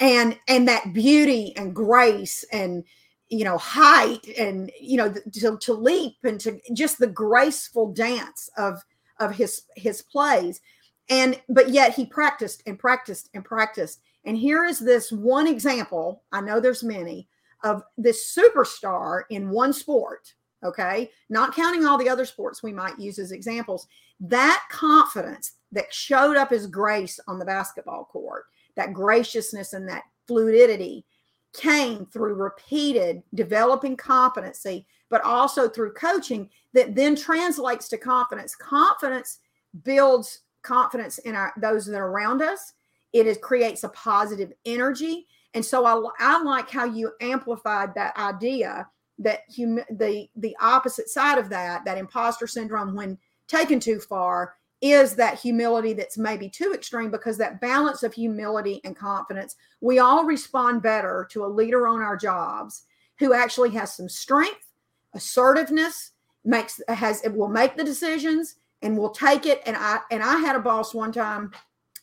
And 0.00 0.38
and 0.48 0.68
that 0.68 0.92
beauty 0.92 1.54
and 1.56 1.74
grace 1.74 2.44
and 2.52 2.84
you 3.30 3.44
know 3.44 3.56
height 3.56 4.28
and 4.38 4.70
you 4.78 4.98
know 4.98 5.14
to, 5.32 5.56
to 5.56 5.72
leap 5.72 6.16
and 6.24 6.38
to 6.40 6.60
just 6.74 6.98
the 6.98 7.06
graceful 7.06 7.90
dance 7.90 8.50
of 8.58 8.82
of 9.18 9.34
his 9.34 9.62
his 9.74 10.02
plays 10.02 10.60
and 11.08 11.40
but 11.48 11.70
yet 11.70 11.94
he 11.94 12.04
practiced 12.04 12.62
and 12.66 12.78
practiced 12.78 13.30
and 13.32 13.46
practiced 13.46 14.01
and 14.24 14.36
here 14.36 14.64
is 14.64 14.78
this 14.78 15.10
one 15.12 15.46
example 15.46 16.22
i 16.32 16.40
know 16.40 16.60
there's 16.60 16.84
many 16.84 17.28
of 17.64 17.82
this 17.96 18.36
superstar 18.36 19.22
in 19.30 19.50
one 19.50 19.72
sport 19.72 20.34
okay, 20.64 21.10
not 21.28 21.54
counting 21.54 21.84
all 21.84 21.98
the 21.98 22.08
other 22.08 22.24
sports 22.24 22.62
we 22.62 22.72
might 22.72 22.98
use 22.98 23.18
as 23.18 23.32
examples, 23.32 23.86
that 24.20 24.62
confidence 24.70 25.52
that 25.72 25.92
showed 25.92 26.36
up 26.36 26.52
as 26.52 26.66
grace 26.66 27.18
on 27.26 27.38
the 27.38 27.44
basketball 27.44 28.04
court, 28.04 28.44
that 28.76 28.92
graciousness 28.92 29.72
and 29.72 29.88
that 29.88 30.04
fluidity 30.26 31.04
came 31.52 32.06
through 32.06 32.34
repeated 32.34 33.22
developing 33.34 33.96
competency, 33.96 34.86
but 35.10 35.22
also 35.22 35.68
through 35.68 35.92
coaching 35.92 36.48
that 36.72 36.94
then 36.94 37.16
translates 37.16 37.88
to 37.88 37.98
confidence. 37.98 38.54
Confidence 38.54 39.40
builds 39.82 40.40
confidence 40.62 41.18
in 41.18 41.34
our 41.34 41.52
those 41.58 41.86
that 41.86 41.98
are 41.98 42.08
around 42.08 42.40
us. 42.40 42.72
It 43.12 43.26
is, 43.26 43.38
creates 43.38 43.84
a 43.84 43.88
positive 43.90 44.52
energy. 44.64 45.26
And 45.54 45.64
so 45.64 45.84
I, 45.84 46.10
I 46.18 46.42
like 46.42 46.70
how 46.70 46.84
you 46.84 47.12
amplified 47.20 47.94
that 47.94 48.16
idea 48.16 48.86
that 49.18 49.40
hum- 49.56 49.84
the 49.90 50.28
the 50.36 50.56
opposite 50.60 51.08
side 51.08 51.38
of 51.38 51.48
that 51.50 51.84
that 51.84 51.98
imposter 51.98 52.46
syndrome 52.46 52.94
when 52.94 53.18
taken 53.48 53.80
too 53.80 54.00
far 54.00 54.54
is 54.80 55.14
that 55.14 55.38
humility 55.38 55.92
that's 55.92 56.18
maybe 56.18 56.48
too 56.48 56.72
extreme 56.74 57.10
because 57.10 57.36
that 57.38 57.60
balance 57.60 58.02
of 58.02 58.12
humility 58.12 58.80
and 58.84 58.96
confidence 58.96 59.56
we 59.80 59.98
all 59.98 60.24
respond 60.24 60.82
better 60.82 61.26
to 61.30 61.44
a 61.44 61.46
leader 61.46 61.86
on 61.86 62.00
our 62.00 62.16
jobs 62.16 62.84
who 63.18 63.32
actually 63.32 63.70
has 63.70 63.94
some 63.94 64.08
strength 64.08 64.72
assertiveness 65.14 66.12
makes 66.44 66.80
has 66.88 67.22
it 67.22 67.34
will 67.34 67.48
make 67.48 67.76
the 67.76 67.84
decisions 67.84 68.56
and 68.80 68.96
will 68.96 69.10
take 69.10 69.46
it 69.46 69.62
and 69.66 69.76
i 69.76 69.98
and 70.10 70.22
i 70.22 70.36
had 70.38 70.56
a 70.56 70.60
boss 70.60 70.94
one 70.94 71.12
time 71.12 71.52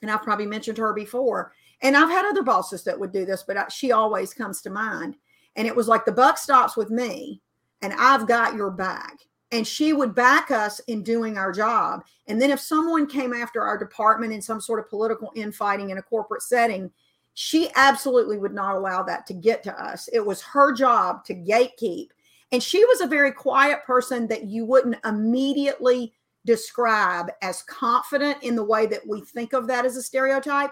and 0.02 0.12
i've 0.12 0.24
probably 0.24 0.46
mentioned 0.46 0.78
her 0.78 0.94
before 0.94 1.54
and 1.82 1.96
i've 1.96 2.10
had 2.10 2.26
other 2.26 2.44
bosses 2.44 2.84
that 2.84 3.00
would 3.00 3.12
do 3.12 3.26
this 3.26 3.44
but 3.44 3.58
I, 3.58 3.68
she 3.70 3.92
always 3.92 4.34
comes 4.34 4.62
to 4.62 4.70
mind 4.70 5.16
and 5.56 5.68
it 5.68 5.76
was 5.76 5.88
like 5.88 6.06
the 6.06 6.12
buck 6.12 6.38
stops 6.38 6.78
with 6.78 6.90
me 6.90 7.42
and 7.82 7.94
I've 7.98 8.28
got 8.28 8.56
your 8.56 8.72
back. 8.72 9.20
And 9.52 9.66
she 9.66 9.94
would 9.94 10.14
back 10.14 10.52
us 10.52 10.80
in 10.88 11.04
doing 11.04 11.38
our 11.38 11.52
job. 11.52 12.04
And 12.28 12.40
then 12.40 12.52
if 12.52 12.60
someone 12.60 13.08
came 13.08 13.34
after 13.34 13.64
our 13.64 13.78
department 13.78 14.32
in 14.32 14.42
some 14.42 14.62
sort 14.62 14.80
of 14.80 14.90
political 14.90 15.32
infighting 15.36 15.90
in 15.90 15.98
a 15.98 16.04
corporate 16.04 16.44
setting, 16.44 16.92
she 17.34 17.72
absolutely 17.76 18.38
would 18.38 18.54
not 18.54 18.76
allow 18.76 19.02
that 19.04 19.26
to 19.28 19.34
get 19.34 19.64
to 19.64 19.84
us. 19.84 20.08
It 20.14 20.24
was 20.24 20.42
her 20.42 20.72
job 20.72 21.26
to 21.26 21.34
gatekeep. 21.34 22.10
And 22.52 22.62
she 22.62 22.84
was 22.86 23.02
a 23.02 23.08
very 23.08 23.32
quiet 23.32 23.84
person 23.86 24.28
that 24.28 24.46
you 24.46 24.66
wouldn't 24.66 24.98
immediately 25.04 26.14
describe 26.46 27.32
as 27.42 27.64
confident 27.64 28.42
in 28.44 28.56
the 28.56 28.64
way 28.64 28.86
that 28.86 29.06
we 29.08 29.22
think 29.22 29.54
of 29.54 29.68
that 29.68 29.86
as 29.86 29.98
a 29.98 30.02
stereotype. 30.02 30.72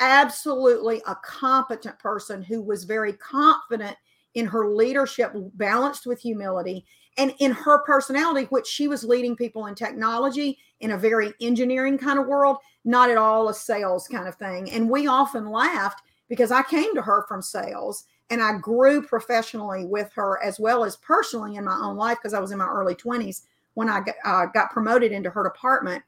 Absolutely 0.00 1.02
a 1.06 1.16
competent 1.16 1.98
person 1.98 2.42
who 2.42 2.62
was 2.62 2.84
very 2.84 3.12
confident 3.14 3.96
in 4.34 4.46
her 4.46 4.68
leadership 4.68 5.32
balanced 5.54 6.06
with 6.06 6.20
humility 6.20 6.84
and 7.16 7.34
in 7.40 7.50
her 7.50 7.82
personality 7.82 8.46
which 8.50 8.66
she 8.66 8.86
was 8.86 9.02
leading 9.02 9.34
people 9.34 9.66
in 9.66 9.74
technology 9.74 10.58
in 10.80 10.92
a 10.92 10.98
very 10.98 11.32
engineering 11.40 11.98
kind 11.98 12.18
of 12.18 12.26
world 12.26 12.56
not 12.84 13.10
at 13.10 13.16
all 13.16 13.48
a 13.48 13.54
sales 13.54 14.06
kind 14.06 14.28
of 14.28 14.36
thing 14.36 14.70
and 14.70 14.88
we 14.88 15.06
often 15.06 15.50
laughed 15.50 16.02
because 16.28 16.52
i 16.52 16.62
came 16.62 16.94
to 16.94 17.02
her 17.02 17.24
from 17.26 17.42
sales 17.42 18.04
and 18.30 18.42
i 18.42 18.56
grew 18.58 19.02
professionally 19.02 19.84
with 19.84 20.10
her 20.14 20.40
as 20.42 20.60
well 20.60 20.84
as 20.84 20.96
personally 20.96 21.56
in 21.56 21.64
my 21.64 21.76
own 21.82 21.96
life 21.96 22.18
because 22.18 22.34
i 22.34 22.40
was 22.40 22.52
in 22.52 22.58
my 22.58 22.68
early 22.68 22.94
20s 22.94 23.42
when 23.78 23.88
i 23.88 24.00
got, 24.00 24.14
uh, 24.24 24.46
got 24.46 24.70
promoted 24.70 25.12
into 25.12 25.30
her 25.30 25.44
department 25.44 26.02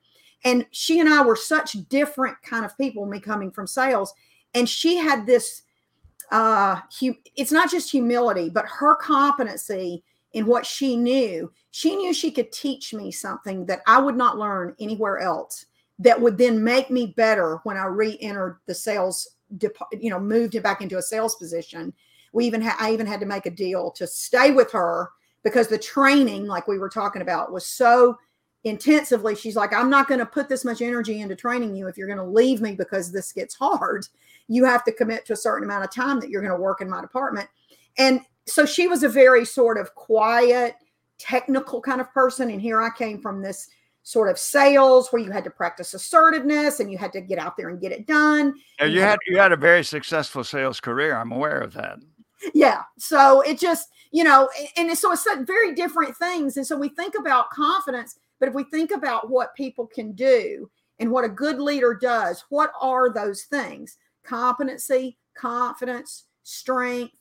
and 0.44 0.66
she 0.70 1.00
and 1.00 1.08
i 1.08 1.22
were 1.22 1.36
such 1.36 1.72
different 1.88 2.36
kind 2.42 2.64
of 2.64 2.76
people 2.76 3.06
me 3.06 3.20
coming 3.20 3.50
from 3.50 3.66
sales 3.66 4.12
and 4.54 4.68
she 4.68 4.96
had 4.96 5.26
this 5.26 5.62
uh, 6.30 6.80
it's 7.36 7.52
not 7.52 7.70
just 7.70 7.90
humility, 7.90 8.48
but 8.48 8.64
her 8.66 8.94
competency 8.96 10.04
in 10.32 10.46
what 10.46 10.64
she 10.64 10.96
knew. 10.96 11.50
She 11.72 11.96
knew 11.96 12.14
she 12.14 12.30
could 12.30 12.52
teach 12.52 12.94
me 12.94 13.10
something 13.10 13.66
that 13.66 13.80
I 13.86 14.00
would 14.00 14.16
not 14.16 14.38
learn 14.38 14.76
anywhere 14.78 15.18
else 15.18 15.66
that 15.98 16.20
would 16.20 16.38
then 16.38 16.62
make 16.62 16.90
me 16.90 17.12
better 17.16 17.58
when 17.64 17.76
I 17.76 17.84
re-entered 17.84 18.58
the 18.66 18.74
sales, 18.74 19.28
you 19.92 20.10
know, 20.10 20.20
moved 20.20 20.60
back 20.62 20.80
into 20.80 20.98
a 20.98 21.02
sales 21.02 21.34
position. 21.34 21.92
We 22.32 22.46
even 22.46 22.62
had, 22.62 22.76
I 22.78 22.92
even 22.92 23.06
had 23.06 23.20
to 23.20 23.26
make 23.26 23.46
a 23.46 23.50
deal 23.50 23.90
to 23.92 24.06
stay 24.06 24.52
with 24.52 24.70
her 24.72 25.10
because 25.42 25.68
the 25.68 25.78
training, 25.78 26.46
like 26.46 26.68
we 26.68 26.78
were 26.78 26.88
talking 26.88 27.22
about, 27.22 27.52
was 27.52 27.66
so 27.66 28.16
intensively. 28.64 29.34
She's 29.34 29.56
like, 29.56 29.72
I'm 29.72 29.88
not 29.88 30.06
going 30.06 30.20
to 30.20 30.26
put 30.26 30.48
this 30.48 30.64
much 30.64 30.82
energy 30.82 31.20
into 31.20 31.34
training 31.34 31.74
you 31.74 31.88
if 31.88 31.96
you're 31.96 32.06
going 32.06 32.18
to 32.18 32.24
leave 32.24 32.60
me 32.60 32.74
because 32.74 33.10
this 33.10 33.32
gets 33.32 33.54
hard 33.54 34.06
you 34.50 34.64
have 34.64 34.82
to 34.82 34.92
commit 34.92 35.24
to 35.24 35.32
a 35.32 35.36
certain 35.36 35.62
amount 35.62 35.84
of 35.84 35.94
time 35.94 36.18
that 36.18 36.28
you're 36.28 36.42
going 36.42 36.52
to 36.52 36.60
work 36.60 36.80
in 36.80 36.90
my 36.90 37.00
department. 37.00 37.48
And 37.98 38.20
so 38.46 38.66
she 38.66 38.88
was 38.88 39.04
a 39.04 39.08
very 39.08 39.44
sort 39.44 39.78
of 39.78 39.94
quiet, 39.94 40.74
technical 41.18 41.80
kind 41.80 42.00
of 42.00 42.12
person. 42.12 42.50
And 42.50 42.60
here 42.60 42.82
I 42.82 42.90
came 42.90 43.22
from 43.22 43.42
this 43.42 43.68
sort 44.02 44.28
of 44.28 44.36
sales 44.40 45.08
where 45.10 45.22
you 45.22 45.30
had 45.30 45.44
to 45.44 45.50
practice 45.50 45.94
assertiveness 45.94 46.80
and 46.80 46.90
you 46.90 46.98
had 46.98 47.12
to 47.12 47.20
get 47.20 47.38
out 47.38 47.56
there 47.56 47.68
and 47.68 47.80
get 47.80 47.92
it 47.92 48.08
done. 48.08 48.54
Yeah, 48.80 48.86
you, 48.86 49.00
had, 49.02 49.18
you 49.28 49.38
had 49.38 49.52
a 49.52 49.56
very 49.56 49.84
successful 49.84 50.42
sales 50.42 50.80
career. 50.80 51.14
I'm 51.14 51.30
aware 51.30 51.60
of 51.60 51.72
that. 51.74 52.00
Yeah. 52.54 52.82
So 52.98 53.40
it 53.42 53.58
just, 53.58 53.88
you 54.12 54.24
know, 54.24 54.48
and 54.76 54.96
so 54.96 55.12
it's 55.12 55.26
very 55.46 55.74
different 55.74 56.16
things. 56.16 56.56
And 56.56 56.66
so 56.66 56.76
we 56.76 56.88
think 56.88 57.14
about 57.18 57.50
confidence, 57.50 58.16
But 58.40 58.48
if 58.48 58.54
we 58.54 58.64
think 58.64 58.90
about 58.90 59.30
what 59.30 59.54
people 59.54 59.86
can 59.86 60.12
do 60.12 60.68
and 60.98 61.10
what 61.10 61.24
a 61.24 61.28
good 61.28 61.60
leader 61.60 61.94
does, 61.94 62.44
what 62.48 62.72
are 62.80 63.12
those 63.12 63.42
things? 63.44 63.98
Competency, 64.24 65.18
confidence, 65.36 66.24
strength, 66.42 67.14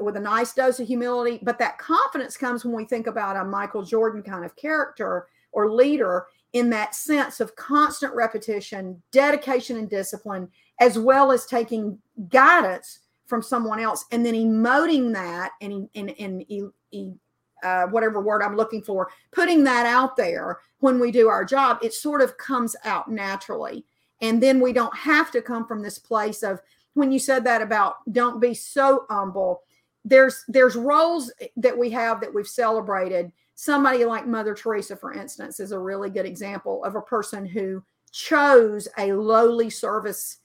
with 0.00 0.16
a 0.16 0.20
nice 0.20 0.54
dose 0.54 0.78
of 0.78 0.86
humility. 0.86 1.40
But 1.42 1.58
that 1.58 1.78
confidence 1.78 2.36
comes 2.36 2.64
when 2.64 2.74
we 2.74 2.84
think 2.84 3.08
about 3.08 3.36
a 3.36 3.44
Michael 3.44 3.82
Jordan 3.82 4.22
kind 4.22 4.44
of 4.44 4.54
character 4.54 5.26
or 5.52 5.72
leader 5.72 6.26
in 6.52 6.70
that 6.70 6.94
sense 6.94 7.40
of 7.40 7.56
constant 7.56 8.14
repetition, 8.14 9.02
dedication, 9.10 9.76
and 9.76 9.90
discipline, 9.90 10.48
as 10.80 10.98
well 10.98 11.32
as 11.32 11.44
taking 11.44 11.98
guidance 12.28 13.00
from 13.28 13.42
someone 13.42 13.78
else 13.78 14.06
and 14.10 14.24
then 14.24 14.34
emoting 14.34 15.12
that 15.12 15.52
and, 15.60 15.88
and, 15.94 16.14
and, 16.18 17.20
uh, 17.62 17.86
whatever 17.86 18.20
word 18.20 18.42
I'm 18.42 18.56
looking 18.56 18.82
for, 18.82 19.10
putting 19.32 19.64
that 19.64 19.86
out 19.86 20.16
there 20.16 20.60
when 20.80 20.98
we 20.98 21.10
do 21.10 21.28
our 21.28 21.44
job, 21.44 21.78
it 21.82 21.92
sort 21.92 22.22
of 22.22 22.36
comes 22.38 22.74
out 22.84 23.10
naturally. 23.10 23.84
And 24.20 24.42
then 24.42 24.60
we 24.60 24.72
don't 24.72 24.96
have 24.96 25.30
to 25.32 25.42
come 25.42 25.66
from 25.66 25.82
this 25.82 25.98
place 25.98 26.42
of 26.42 26.60
when 26.94 27.12
you 27.12 27.18
said 27.18 27.44
that 27.44 27.62
about 27.62 27.96
don't 28.12 28.40
be 28.40 28.54
so 28.54 29.06
humble. 29.10 29.62
There's 30.04 30.44
there's 30.48 30.76
roles 30.76 31.32
that 31.56 31.76
we 31.76 31.90
have 31.90 32.20
that 32.20 32.32
we've 32.32 32.48
celebrated. 32.48 33.30
Somebody 33.54 34.04
like 34.04 34.26
Mother 34.26 34.54
Teresa, 34.54 34.96
for 34.96 35.12
instance, 35.12 35.60
is 35.60 35.72
a 35.72 35.78
really 35.78 36.10
good 36.10 36.26
example 36.26 36.84
of 36.84 36.94
a 36.94 37.02
person 37.02 37.44
who 37.44 37.82
chose 38.12 38.88
a 38.98 39.12
lowly 39.12 39.68
service 39.68 40.38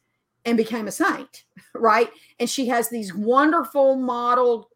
and 0.45 0.57
became 0.57 0.87
a 0.87 0.91
saint, 0.91 1.43
right? 1.75 2.09
And 2.39 2.49
she 2.49 2.67
has 2.67 2.89
these 2.89 3.13
wonderful 3.13 3.95
modeled 3.95 4.67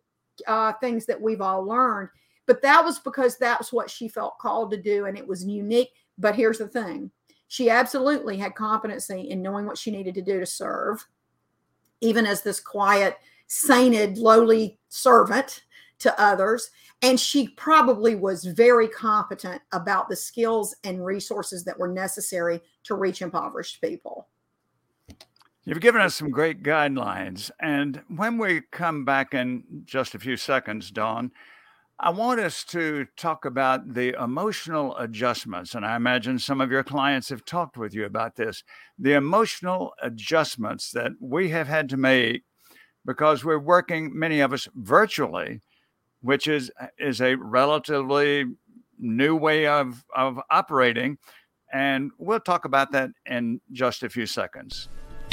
uh, 0.45 0.73
things 0.73 1.05
that 1.05 1.21
we've 1.21 1.41
all 1.41 1.63
learned. 1.65 2.09
But 2.45 2.61
that 2.61 2.83
was 2.83 2.99
because 2.99 3.37
that's 3.37 3.73
what 3.73 3.89
she 3.89 4.07
felt 4.07 4.39
called 4.39 4.71
to 4.71 4.81
do, 4.81 5.05
and 5.05 5.17
it 5.17 5.27
was 5.27 5.45
unique. 5.45 5.91
But 6.17 6.35
here's 6.35 6.59
the 6.59 6.67
thing 6.67 7.11
she 7.47 7.69
absolutely 7.69 8.37
had 8.37 8.55
competency 8.55 9.29
in 9.29 9.41
knowing 9.41 9.65
what 9.65 9.77
she 9.77 9.91
needed 9.91 10.15
to 10.15 10.21
do 10.21 10.39
to 10.39 10.45
serve, 10.45 11.05
even 12.01 12.25
as 12.25 12.41
this 12.41 12.59
quiet, 12.59 13.17
sainted, 13.47 14.17
lowly 14.17 14.79
servant 14.89 15.63
to 15.99 16.21
others. 16.21 16.69
And 17.01 17.19
she 17.19 17.49
probably 17.49 18.15
was 18.15 18.43
very 18.43 18.87
competent 18.87 19.61
about 19.71 20.09
the 20.09 20.15
skills 20.15 20.75
and 20.83 21.05
resources 21.05 21.63
that 21.65 21.77
were 21.77 21.87
necessary 21.87 22.61
to 22.83 22.95
reach 22.95 23.21
impoverished 23.21 23.81
people. 23.81 24.27
You've 25.67 25.81
given 25.81 25.99
us 25.99 26.15
some 26.15 26.31
great 26.31 26.63
guidelines. 26.63 27.51
And 27.59 28.01
when 28.07 28.37
we 28.37 28.61
come 28.71 29.03
back 29.03 29.33
in 29.33 29.83
just 29.83 30.15
a 30.15 30.19
few 30.19 30.37
seconds, 30.37 30.91
Dawn, 30.91 31.33
I 31.99 32.09
want 32.11 32.39
us 32.39 32.63
to 32.69 33.07
talk 33.17 33.43
about 33.43 33.93
the 33.93 34.13
emotional 34.17 34.95
adjustments. 34.95 35.75
And 35.75 35.85
I 35.85 35.97
imagine 35.97 36.39
some 36.39 36.61
of 36.61 36.71
your 36.71 36.83
clients 36.83 37.27
have 37.27 37.43
talked 37.43 37.75
with 37.75 37.93
you 37.93 38.05
about 38.05 38.37
this 38.37 38.63
the 38.97 39.11
emotional 39.11 39.91
adjustments 40.01 40.89
that 40.91 41.11
we 41.19 41.49
have 41.49 41.67
had 41.67 41.89
to 41.89 41.97
make 41.97 42.43
because 43.05 43.43
we're 43.43 43.59
working, 43.59 44.17
many 44.17 44.39
of 44.39 44.53
us, 44.53 44.69
virtually, 44.73 45.59
which 46.21 46.47
is, 46.47 46.71
is 46.97 47.19
a 47.19 47.35
relatively 47.35 48.45
new 48.97 49.35
way 49.35 49.67
of, 49.67 50.05
of 50.15 50.39
operating. 50.49 51.17
And 51.73 52.11
we'll 52.17 52.39
talk 52.39 52.63
about 52.63 52.93
that 52.93 53.09
in 53.25 53.59
just 53.73 54.01
a 54.03 54.09
few 54.09 54.27
seconds. 54.27 54.87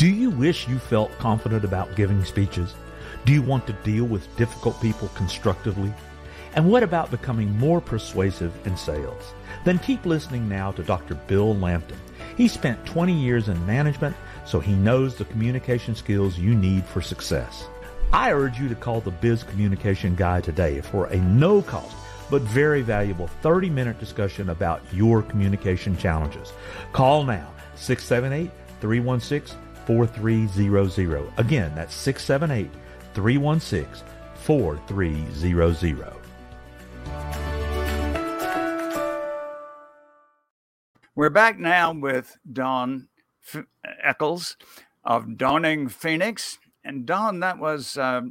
Do 0.05 0.11
you 0.11 0.29
wish 0.29 0.69
you 0.69 0.79
felt 0.79 1.19
confident 1.19 1.65
about 1.65 1.97
giving 1.97 2.23
speeches? 2.27 2.75
Do 3.25 3.33
you 3.33 3.41
want 3.41 3.67
to 3.67 3.73
deal 3.85 4.05
with 4.05 4.37
difficult 4.37 4.79
people 4.83 5.09
constructively? 5.15 5.91
And 6.55 6.71
what 6.71 6.83
about 6.83 7.11
becoming 7.11 7.57
more 7.57 7.81
persuasive 7.81 8.53
in 8.67 8.77
sales? 8.77 9.33
Then 9.65 9.79
keep 9.79 10.05
listening 10.05 10.47
now 10.47 10.73
to 10.73 10.83
Dr. 10.83 11.15
Bill 11.15 11.57
Lampton. 11.57 11.97
He 12.37 12.49
spent 12.49 12.85
20 12.85 13.15
years 13.15 13.49
in 13.49 13.65
management, 13.65 14.15
so 14.45 14.61
he 14.61 14.75
knows 14.75 15.15
the 15.15 15.25
communication 15.25 15.95
skills 15.95 16.39
you 16.39 16.55
need 16.55 16.85
for 16.85 17.01
success. 17.01 17.67
I 18.13 18.31
urge 18.31 18.61
you 18.61 18.69
to 18.69 18.75
call 18.75 19.01
the 19.01 19.11
Biz 19.11 19.45
Communication 19.45 20.15
Guy 20.17 20.43
today 20.43 20.83
for 20.83 21.07
a 21.07 21.17
no 21.17 21.63
cost 21.63 21.97
but 22.29 22.43
very 22.43 22.83
valuable 22.83 23.29
30 23.41 23.71
minute 23.71 23.99
discussion 24.01 24.51
about 24.51 24.83
your 24.93 25.23
communication 25.23 25.97
challenges. 25.97 26.53
Call 26.93 27.25
now 27.25 27.51
678 27.77 28.51
316 28.83 29.57
4300. 29.87 31.33
Again, 31.37 31.75
that's 31.75 31.95
678 31.95 32.71
316 33.15 34.07
4300. 34.37 36.15
We're 41.17 41.31
back 41.31 41.59
now 41.61 41.93
with 41.93 42.37
Dawn 42.51 43.09
F- 43.47 43.67
Echols 44.03 44.57
of 45.05 45.37
Dawning 45.37 45.89
Phoenix, 45.89 46.59
and 46.85 47.07
Dawn, 47.07 47.41
that 47.41 47.59
was 47.59 47.97
uh, 47.97 48.23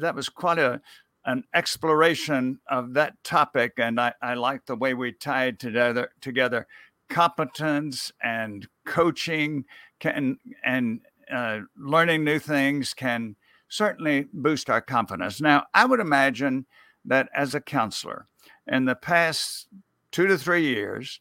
that 0.00 0.14
was 0.14 0.28
quite 0.28 0.58
a 0.58 0.80
an 1.26 1.44
exploration 1.54 2.58
of 2.68 2.94
that 2.94 3.22
topic, 3.22 3.74
and 3.76 4.00
I, 4.00 4.14
I 4.22 4.34
like 4.34 4.64
the 4.64 4.74
way 4.74 4.94
we 4.94 5.12
tied 5.12 5.60
together 5.60 6.12
together 6.22 6.66
competence 7.10 8.12
and 8.22 8.66
coaching 8.86 9.64
can 9.98 10.38
and 10.64 11.00
uh, 11.30 11.60
learning 11.76 12.24
new 12.24 12.38
things 12.38 12.94
can 12.94 13.36
certainly 13.68 14.26
boost 14.32 14.70
our 14.70 14.80
confidence. 14.80 15.40
Now, 15.40 15.66
I 15.74 15.84
would 15.84 16.00
imagine 16.00 16.66
that 17.04 17.28
as 17.34 17.54
a 17.54 17.60
counselor 17.60 18.26
in 18.66 18.84
the 18.84 18.94
past 18.94 19.68
two 20.10 20.26
to 20.26 20.38
three 20.38 20.64
years, 20.64 21.20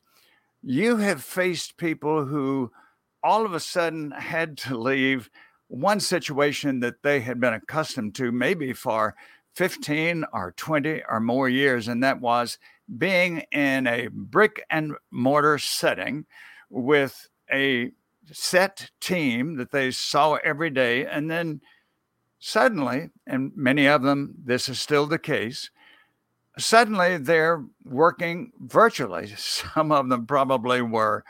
you 0.63 0.97
have 0.97 1.23
faced 1.23 1.77
people 1.77 2.25
who 2.25 2.71
all 3.23 3.45
of 3.45 3.53
a 3.53 3.59
sudden 3.59 4.11
had 4.11 4.57
to 4.57 4.77
leave 4.77 5.29
one 5.67 5.99
situation 5.99 6.79
that 6.79 7.03
they 7.03 7.19
had 7.19 7.39
been 7.39 7.53
accustomed 7.53 8.15
to, 8.15 8.31
maybe 8.31 8.73
for 8.73 9.15
15 9.55 10.25
or 10.33 10.53
20 10.57 11.03
or 11.09 11.19
more 11.19 11.47
years, 11.47 11.87
and 11.87 12.03
that 12.03 12.19
was 12.19 12.57
being 12.97 13.39
in 13.51 13.87
a 13.87 14.07
brick 14.11 14.63
and 14.69 14.95
mortar 15.11 15.57
setting 15.57 16.25
with 16.69 17.29
a 17.51 17.91
set 18.31 18.91
team 18.99 19.55
that 19.57 19.71
they 19.71 19.91
saw 19.91 20.35
every 20.43 20.69
day. 20.69 21.05
And 21.05 21.29
then 21.29 21.61
suddenly, 22.39 23.09
and 23.27 23.51
many 23.55 23.87
of 23.87 24.01
them, 24.03 24.35
this 24.43 24.69
is 24.69 24.79
still 24.79 25.05
the 25.05 25.19
case, 25.19 25.69
suddenly 26.57 27.17
they're 27.17 27.63
working 27.83 28.51
virtually. 28.59 29.33
Some 29.37 29.91
of 29.91 30.09
them 30.09 30.25
probably 30.25 30.81
were 30.81 31.23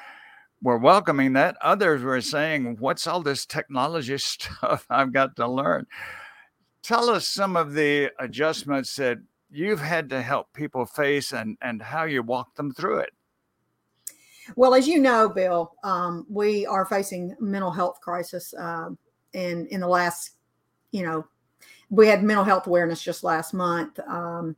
were 0.61 0.77
welcoming 0.77 1.33
that. 1.33 1.55
Others 1.61 2.03
were 2.03 2.21
saying, 2.21 2.77
What's 2.79 3.07
all 3.07 3.21
this 3.21 3.45
technology 3.45 4.17
stuff 4.17 4.85
I've 4.89 5.13
got 5.13 5.35
to 5.37 5.47
learn? 5.47 5.87
Tell 6.81 7.09
us 7.09 7.27
some 7.27 7.55
of 7.55 7.73
the 7.73 8.11
adjustments 8.19 8.95
that 8.95 9.19
you've 9.49 9.81
had 9.81 10.09
to 10.09 10.21
help 10.21 10.53
people 10.53 10.85
face 10.85 11.33
and, 11.33 11.57
and 11.61 11.81
how 11.81 12.03
you 12.03 12.23
walk 12.23 12.55
them 12.55 12.71
through 12.71 12.99
it. 12.99 13.11
Well, 14.55 14.73
as 14.73 14.87
you 14.87 14.99
know, 14.99 15.29
Bill, 15.29 15.75
um, 15.83 16.25
we 16.29 16.65
are 16.65 16.85
facing 16.85 17.35
mental 17.39 17.71
health 17.71 17.99
crisis, 18.01 18.53
uh, 18.53 18.89
in 19.33 19.67
in 19.67 19.79
the 19.79 19.87
last, 19.87 20.31
you 20.91 21.03
know, 21.03 21.25
we 21.89 22.07
had 22.07 22.23
mental 22.23 22.43
health 22.43 22.67
awareness 22.67 23.01
just 23.01 23.23
last 23.23 23.53
month. 23.53 23.99
Um, 24.07 24.55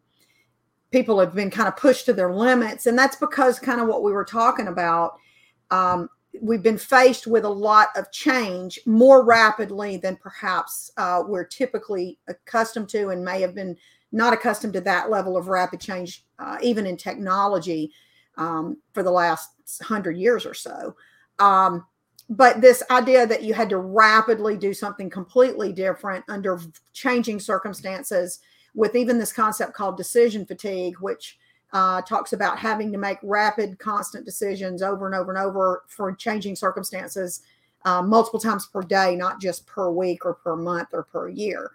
people 0.91 1.19
have 1.19 1.35
been 1.35 1.49
kind 1.49 1.67
of 1.67 1.75
pushed 1.75 2.05
to 2.05 2.13
their 2.13 2.33
limits, 2.33 2.85
and 2.85 2.97
that's 2.97 3.15
because 3.15 3.59
kind 3.59 3.81
of 3.81 3.87
what 3.87 4.03
we 4.03 4.11
were 4.11 4.25
talking 4.25 4.67
about. 4.67 5.15
Um, 5.71 6.09
we've 6.41 6.63
been 6.63 6.77
faced 6.77 7.27
with 7.27 7.43
a 7.43 7.49
lot 7.49 7.89
of 7.95 8.11
change 8.11 8.79
more 8.85 9.25
rapidly 9.25 9.97
than 9.97 10.15
perhaps 10.17 10.91
uh, 10.97 11.23
we're 11.25 11.45
typically 11.45 12.17
accustomed 12.27 12.89
to, 12.89 13.09
and 13.09 13.23
may 13.23 13.41
have 13.41 13.55
been 13.55 13.75
not 14.11 14.33
accustomed 14.33 14.73
to 14.73 14.81
that 14.81 15.09
level 15.09 15.37
of 15.37 15.47
rapid 15.47 15.79
change, 15.79 16.25
uh, 16.39 16.57
even 16.61 16.85
in 16.85 16.97
technology 16.97 17.91
um, 18.37 18.77
for 18.93 19.03
the 19.03 19.11
last 19.11 19.49
hundred 19.81 20.17
years 20.17 20.45
or 20.45 20.53
so. 20.53 20.95
Um, 21.39 21.85
but 22.29 22.61
this 22.61 22.81
idea 22.89 23.27
that 23.27 23.43
you 23.43 23.53
had 23.53 23.69
to 23.69 23.77
rapidly 23.77 24.57
do 24.57 24.73
something 24.73 25.09
completely 25.09 25.73
different 25.73 26.23
under 26.29 26.59
changing 26.93 27.39
circumstances, 27.39 28.39
with 28.73 28.95
even 28.95 29.17
this 29.17 29.33
concept 29.33 29.73
called 29.73 29.97
decision 29.97 30.45
fatigue, 30.45 30.95
which 30.99 31.37
uh, 31.73 32.01
talks 32.01 32.33
about 32.33 32.57
having 32.57 32.91
to 32.91 32.97
make 32.97 33.17
rapid, 33.21 33.79
constant 33.79 34.25
decisions 34.25 34.81
over 34.81 35.05
and 35.05 35.15
over 35.15 35.33
and 35.33 35.41
over 35.41 35.83
for 35.87 36.13
changing 36.15 36.55
circumstances 36.55 37.41
uh, 37.85 38.01
multiple 38.01 38.39
times 38.39 38.67
per 38.67 38.81
day, 38.81 39.15
not 39.15 39.41
just 39.41 39.65
per 39.65 39.89
week 39.89 40.25
or 40.25 40.35
per 40.35 40.55
month 40.55 40.89
or 40.93 41.03
per 41.03 41.27
year. 41.29 41.71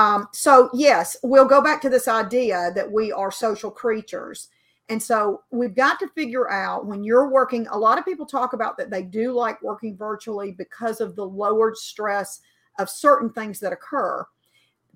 Um, 0.00 0.28
so, 0.32 0.70
yes, 0.72 1.16
we'll 1.22 1.46
go 1.46 1.60
back 1.60 1.82
to 1.82 1.88
this 1.88 2.08
idea 2.08 2.72
that 2.74 2.90
we 2.90 3.12
are 3.12 3.30
social 3.30 3.70
creatures 3.70 4.48
and 4.90 5.00
so 5.00 5.44
we've 5.52 5.76
got 5.76 6.00
to 6.00 6.08
figure 6.08 6.50
out 6.50 6.84
when 6.84 7.04
you're 7.04 7.30
working, 7.30 7.68
a 7.68 7.78
lot 7.78 7.96
of 7.96 8.04
people 8.04 8.26
talk 8.26 8.54
about 8.54 8.76
that 8.76 8.90
they 8.90 9.02
do 9.02 9.32
like 9.32 9.62
working 9.62 9.96
virtually 9.96 10.50
because 10.50 11.00
of 11.00 11.14
the 11.14 11.24
lowered 11.24 11.76
stress 11.76 12.40
of 12.80 12.90
certain 12.90 13.30
things 13.30 13.60
that 13.60 13.72
occur. 13.72 14.26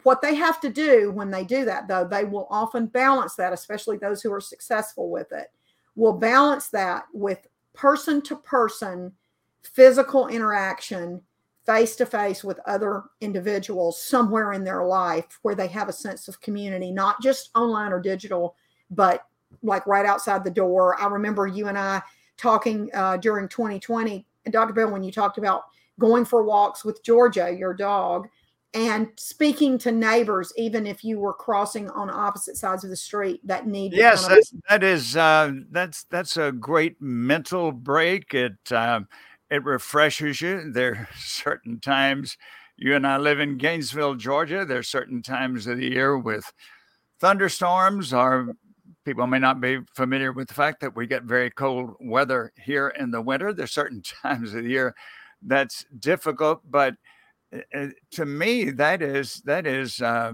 What 0.02 0.20
they 0.20 0.34
have 0.34 0.60
to 0.62 0.68
do 0.68 1.12
when 1.12 1.30
they 1.30 1.44
do 1.44 1.64
that, 1.66 1.86
though, 1.86 2.04
they 2.04 2.24
will 2.24 2.48
often 2.50 2.86
balance 2.86 3.36
that, 3.36 3.52
especially 3.52 3.96
those 3.96 4.20
who 4.20 4.32
are 4.32 4.40
successful 4.40 5.10
with 5.10 5.30
it, 5.30 5.52
will 5.94 6.12
balance 6.12 6.68
that 6.70 7.04
with 7.12 7.46
person 7.72 8.20
to 8.22 8.34
person 8.34 9.12
physical 9.62 10.26
interaction 10.26 11.22
face 11.66 11.96
to 11.96 12.06
face 12.06 12.44
with 12.44 12.60
other 12.66 13.04
individuals 13.20 14.00
somewhere 14.00 14.52
in 14.52 14.64
their 14.64 14.84
life 14.84 15.38
where 15.42 15.54
they 15.54 15.66
have 15.68 15.88
a 15.88 15.92
sense 15.92 16.28
of 16.28 16.40
community, 16.40 16.90
not 16.90 17.22
just 17.22 17.50
online 17.54 17.92
or 17.92 18.00
digital, 18.00 18.54
but 18.90 19.26
like 19.62 19.86
right 19.86 20.06
outside 20.06 20.44
the 20.44 20.50
door. 20.50 21.00
I 21.00 21.06
remember 21.06 21.46
you 21.46 21.68
and 21.68 21.78
I 21.78 22.02
talking 22.36 22.90
uh, 22.92 23.16
during 23.16 23.48
2020, 23.48 24.26
Dr. 24.50 24.72
Bill, 24.74 24.90
when 24.90 25.02
you 25.02 25.12
talked 25.12 25.38
about 25.38 25.64
going 25.98 26.24
for 26.24 26.42
walks 26.42 26.84
with 26.84 27.02
Georgia, 27.02 27.54
your 27.56 27.72
dog, 27.72 28.28
and 28.74 29.08
speaking 29.16 29.78
to 29.78 29.92
neighbors, 29.92 30.52
even 30.56 30.84
if 30.84 31.04
you 31.04 31.20
were 31.20 31.32
crossing 31.32 31.88
on 31.90 32.10
opposite 32.10 32.56
sides 32.56 32.82
of 32.82 32.90
the 32.90 32.96
street, 32.96 33.40
that 33.44 33.68
need. 33.68 33.92
Yes, 33.92 34.26
that's, 34.26 34.52
that 34.68 34.82
is 34.82 35.16
uh, 35.16 35.52
that's 35.70 36.04
that's 36.04 36.36
a 36.36 36.50
great 36.50 37.00
mental 37.00 37.70
break. 37.70 38.34
It 38.34 38.72
um, 38.72 39.06
it 39.54 39.64
refreshes 39.64 40.40
you. 40.40 40.72
There 40.72 40.94
are 40.94 41.08
certain 41.16 41.78
times 41.80 42.36
you 42.76 42.96
and 42.96 43.06
I 43.06 43.18
live 43.18 43.38
in 43.38 43.56
Gainesville, 43.56 44.16
Georgia. 44.16 44.64
There 44.64 44.78
are 44.78 44.82
certain 44.82 45.22
times 45.22 45.66
of 45.68 45.76
the 45.76 45.88
year 45.88 46.18
with 46.18 46.52
thunderstorms, 47.20 48.12
or 48.12 48.48
people 49.04 49.28
may 49.28 49.38
not 49.38 49.60
be 49.60 49.78
familiar 49.94 50.32
with 50.32 50.48
the 50.48 50.54
fact 50.54 50.80
that 50.80 50.96
we 50.96 51.06
get 51.06 51.22
very 51.22 51.50
cold 51.50 51.94
weather 52.00 52.52
here 52.56 52.88
in 52.88 53.12
the 53.12 53.20
winter. 53.20 53.52
There 53.52 53.64
are 53.64 53.68
certain 53.68 54.02
times 54.22 54.54
of 54.54 54.64
the 54.64 54.70
year 54.70 54.94
that's 55.40 55.86
difficult, 56.00 56.62
but 56.68 56.96
uh, 57.72 57.88
to 58.10 58.26
me, 58.26 58.70
that 58.70 59.02
is 59.02 59.40
that 59.44 59.68
is 59.68 60.02
uh, 60.02 60.32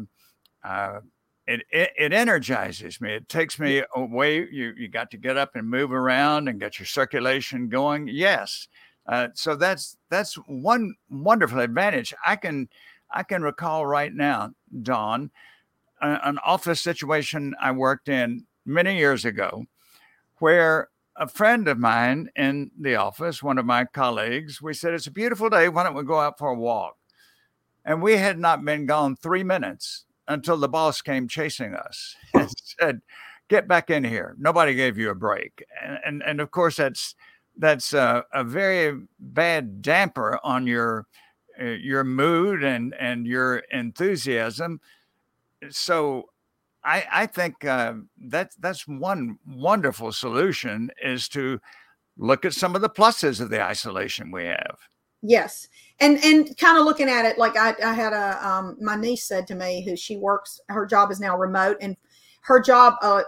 uh, 0.65 1.01
it, 1.47 1.61
it, 1.71 1.91
it 1.99 2.13
energizes 2.15 2.99
me. 3.03 3.13
It 3.13 3.29
takes 3.29 3.59
me 3.59 3.83
away. 3.95 4.49
You 4.51 4.73
you 4.79 4.89
got 4.89 5.11
to 5.11 5.19
get 5.19 5.37
up 5.37 5.57
and 5.57 5.69
move 5.69 5.93
around 5.93 6.49
and 6.49 6.59
get 6.59 6.79
your 6.79 6.87
circulation 6.87 7.69
going. 7.69 8.09
Yes, 8.09 8.69
uh, 9.11 9.29
so 9.35 9.57
that's 9.57 9.97
that's 10.09 10.37
one 10.47 10.95
wonderful 11.11 11.59
advantage. 11.59 12.15
I 12.25 12.37
can 12.37 12.69
I 13.11 13.25
can 13.25 13.43
recall 13.43 13.85
right 13.85 14.15
now, 14.15 14.53
Dawn, 14.83 15.33
an 16.01 16.39
office 16.45 16.81
situation 16.81 17.55
I 17.61 17.73
worked 17.73 18.09
in 18.09 18.47
many 18.65 18.97
years 18.97 19.25
ago, 19.25 19.65
where 20.39 20.91
a 21.17 21.27
friend 21.27 21.67
of 21.67 21.77
mine 21.77 22.31
in 22.37 22.71
the 22.79 22.95
office, 22.95 23.43
one 23.43 23.59
of 23.59 23.67
my 23.67 23.85
colleagues, 23.85 24.63
we 24.63 24.73
said, 24.75 24.95
It's 24.95 25.09
a 25.09 25.13
beautiful 25.13 25.51
day. 25.51 25.69
Why 25.69 25.83
don't 25.83 25.97
we 25.97 26.05
go 26.05 26.21
out 26.21 26.39
for 26.39 26.49
a 26.49 26.55
walk? 26.55 26.97
And 27.85 28.01
we 28.01 28.17
had 28.17 28.39
not 28.39 28.65
been 28.65 28.87
gone 28.87 29.17
three 29.17 29.43
minutes 29.43 30.05
until 30.29 30.57
the 30.57 30.69
boss 30.69 31.03
came 31.03 31.27
chasing 31.27 31.75
us 31.75 32.15
and 32.35 32.49
said, 32.79 33.01
Get 33.49 33.67
back 33.67 33.91
in 33.91 34.05
here. 34.05 34.37
Nobody 34.39 34.75
gave 34.75 34.97
you 34.97 35.11
a 35.11 35.17
break. 35.17 35.65
And, 35.83 35.99
and, 36.05 36.23
and 36.25 36.41
of 36.41 36.53
course, 36.53 36.77
that's 36.77 37.17
that's 37.57 37.93
a, 37.93 38.25
a, 38.33 38.45
very 38.45 39.01
bad 39.19 39.83
damper 39.83 40.39
on 40.43 40.67
your 40.67 41.07
uh, 41.61 41.65
your 41.65 42.05
mood 42.05 42.65
and 42.65 42.95
and 42.99 43.27
your 43.27 43.59
enthusiasm. 43.71 44.81
So 45.71 46.31
I, 46.83 47.05
I 47.13 47.27
think 47.27 47.65
uh, 47.65 47.95
that 48.29 48.53
that's 48.59 48.87
one 48.89 49.39
wonderful 49.47 50.13
solution 50.13 50.91
is 51.03 51.29
to 51.31 51.61
look 52.17 52.45
at 52.45 52.55
some 52.55 52.75
of 52.75 52.81
the 52.81 52.91
pluses 52.91 53.41
of 53.41 53.51
the 53.51 53.63
isolation 53.63 54.31
we 54.31 54.45
have. 54.45 54.79
Yes, 55.23 55.69
and 55.99 56.19
and 56.25 56.57
kind 56.57 56.79
of 56.79 56.85
looking 56.85 57.11
at 57.11 57.27
it 57.27 57.37
like 57.37 57.57
I, 57.57 57.75
I 57.85 57.93
had 57.93 58.15
a 58.15 58.47
um, 58.47 58.79
my 58.81 58.97
niece 58.97 59.25
said 59.25 59.47
to 59.49 59.55
me 59.55 59.85
who 59.85 59.95
she 59.95 60.17
works 60.17 60.61
her 60.69 60.87
job 60.87 61.11
is 61.11 61.21
now 61.21 61.37
remote 61.37 61.77
and 61.83 61.97
her 62.41 62.61
job 62.61 62.95
uh, 63.03 63.23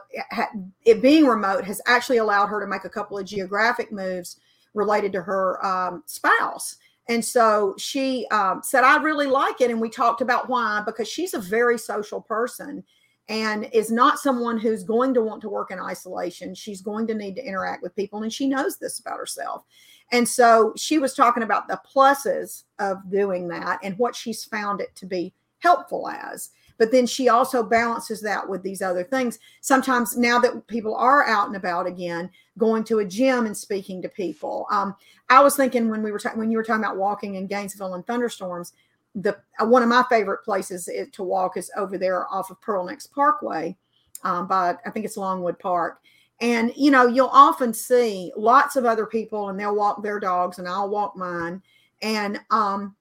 it 0.84 1.02
being 1.02 1.26
remote 1.26 1.64
has 1.64 1.80
actually 1.86 2.18
allowed 2.18 2.46
her 2.46 2.60
to 2.60 2.66
make 2.66 2.84
a 2.84 2.90
couple 2.90 3.18
of 3.18 3.24
geographic 3.26 3.92
moves 3.92 4.38
related 4.74 5.12
to 5.12 5.22
her 5.22 5.64
um, 5.64 6.02
spouse 6.06 6.76
and 7.08 7.24
so 7.24 7.74
she 7.78 8.26
um, 8.30 8.60
said 8.62 8.84
i 8.84 9.02
really 9.02 9.26
like 9.26 9.60
it 9.60 9.70
and 9.70 9.80
we 9.80 9.88
talked 9.88 10.20
about 10.20 10.48
why 10.48 10.82
because 10.86 11.08
she's 11.08 11.34
a 11.34 11.40
very 11.40 11.78
social 11.78 12.20
person 12.20 12.82
and 13.28 13.68
is 13.72 13.90
not 13.90 14.18
someone 14.18 14.58
who's 14.58 14.82
going 14.82 15.14
to 15.14 15.22
want 15.22 15.40
to 15.42 15.48
work 15.48 15.70
in 15.70 15.80
isolation. 15.80 16.54
She's 16.54 16.82
going 16.82 17.06
to 17.06 17.14
need 17.14 17.36
to 17.36 17.46
interact 17.46 17.82
with 17.82 17.96
people, 17.96 18.22
and 18.22 18.32
she 18.32 18.48
knows 18.48 18.76
this 18.76 18.98
about 18.98 19.18
herself. 19.18 19.64
And 20.10 20.28
so 20.28 20.74
she 20.76 20.98
was 20.98 21.14
talking 21.14 21.42
about 21.42 21.68
the 21.68 21.80
pluses 21.94 22.64
of 22.78 22.98
doing 23.10 23.48
that 23.48 23.78
and 23.82 23.96
what 23.96 24.14
she's 24.14 24.44
found 24.44 24.80
it 24.80 24.94
to 24.96 25.06
be 25.06 25.32
helpful 25.60 26.08
as. 26.08 26.50
But 26.82 26.90
then 26.90 27.06
she 27.06 27.28
also 27.28 27.62
balances 27.62 28.20
that 28.22 28.48
with 28.48 28.64
these 28.64 28.82
other 28.82 29.04
things. 29.04 29.38
Sometimes 29.60 30.16
now 30.16 30.40
that 30.40 30.66
people 30.66 30.96
are 30.96 31.24
out 31.28 31.46
and 31.46 31.54
about 31.54 31.86
again, 31.86 32.28
going 32.58 32.82
to 32.82 32.98
a 32.98 33.04
gym 33.04 33.46
and 33.46 33.56
speaking 33.56 34.02
to 34.02 34.08
people. 34.08 34.66
Um, 34.68 34.96
I 35.30 35.44
was 35.44 35.54
thinking 35.54 35.88
when 35.88 36.02
we 36.02 36.10
were 36.10 36.18
ta- 36.18 36.34
when 36.34 36.50
you 36.50 36.56
were 36.56 36.64
talking 36.64 36.82
about 36.82 36.96
walking 36.96 37.36
in 37.36 37.46
Gainesville 37.46 37.94
and 37.94 38.04
thunderstorms, 38.04 38.72
the 39.14 39.38
uh, 39.60 39.66
one 39.66 39.84
of 39.84 39.88
my 39.88 40.04
favorite 40.10 40.42
places 40.42 40.90
to 41.12 41.22
walk 41.22 41.56
is 41.56 41.70
over 41.76 41.96
there 41.96 42.26
off 42.34 42.50
of 42.50 42.60
Pearl 42.60 42.84
Nix 42.84 43.06
Parkway, 43.06 43.76
um, 44.24 44.48
by 44.48 44.74
I 44.84 44.90
think 44.90 45.06
it's 45.06 45.16
Longwood 45.16 45.60
Park. 45.60 46.00
And 46.40 46.72
you 46.74 46.90
know, 46.90 47.06
you'll 47.06 47.28
often 47.28 47.72
see 47.72 48.32
lots 48.36 48.74
of 48.74 48.86
other 48.86 49.06
people, 49.06 49.50
and 49.50 49.60
they'll 49.60 49.76
walk 49.76 50.02
their 50.02 50.18
dogs, 50.18 50.58
and 50.58 50.66
I'll 50.66 50.90
walk 50.90 51.16
mine. 51.16 51.62
And 52.02 52.40
um, 52.50 52.96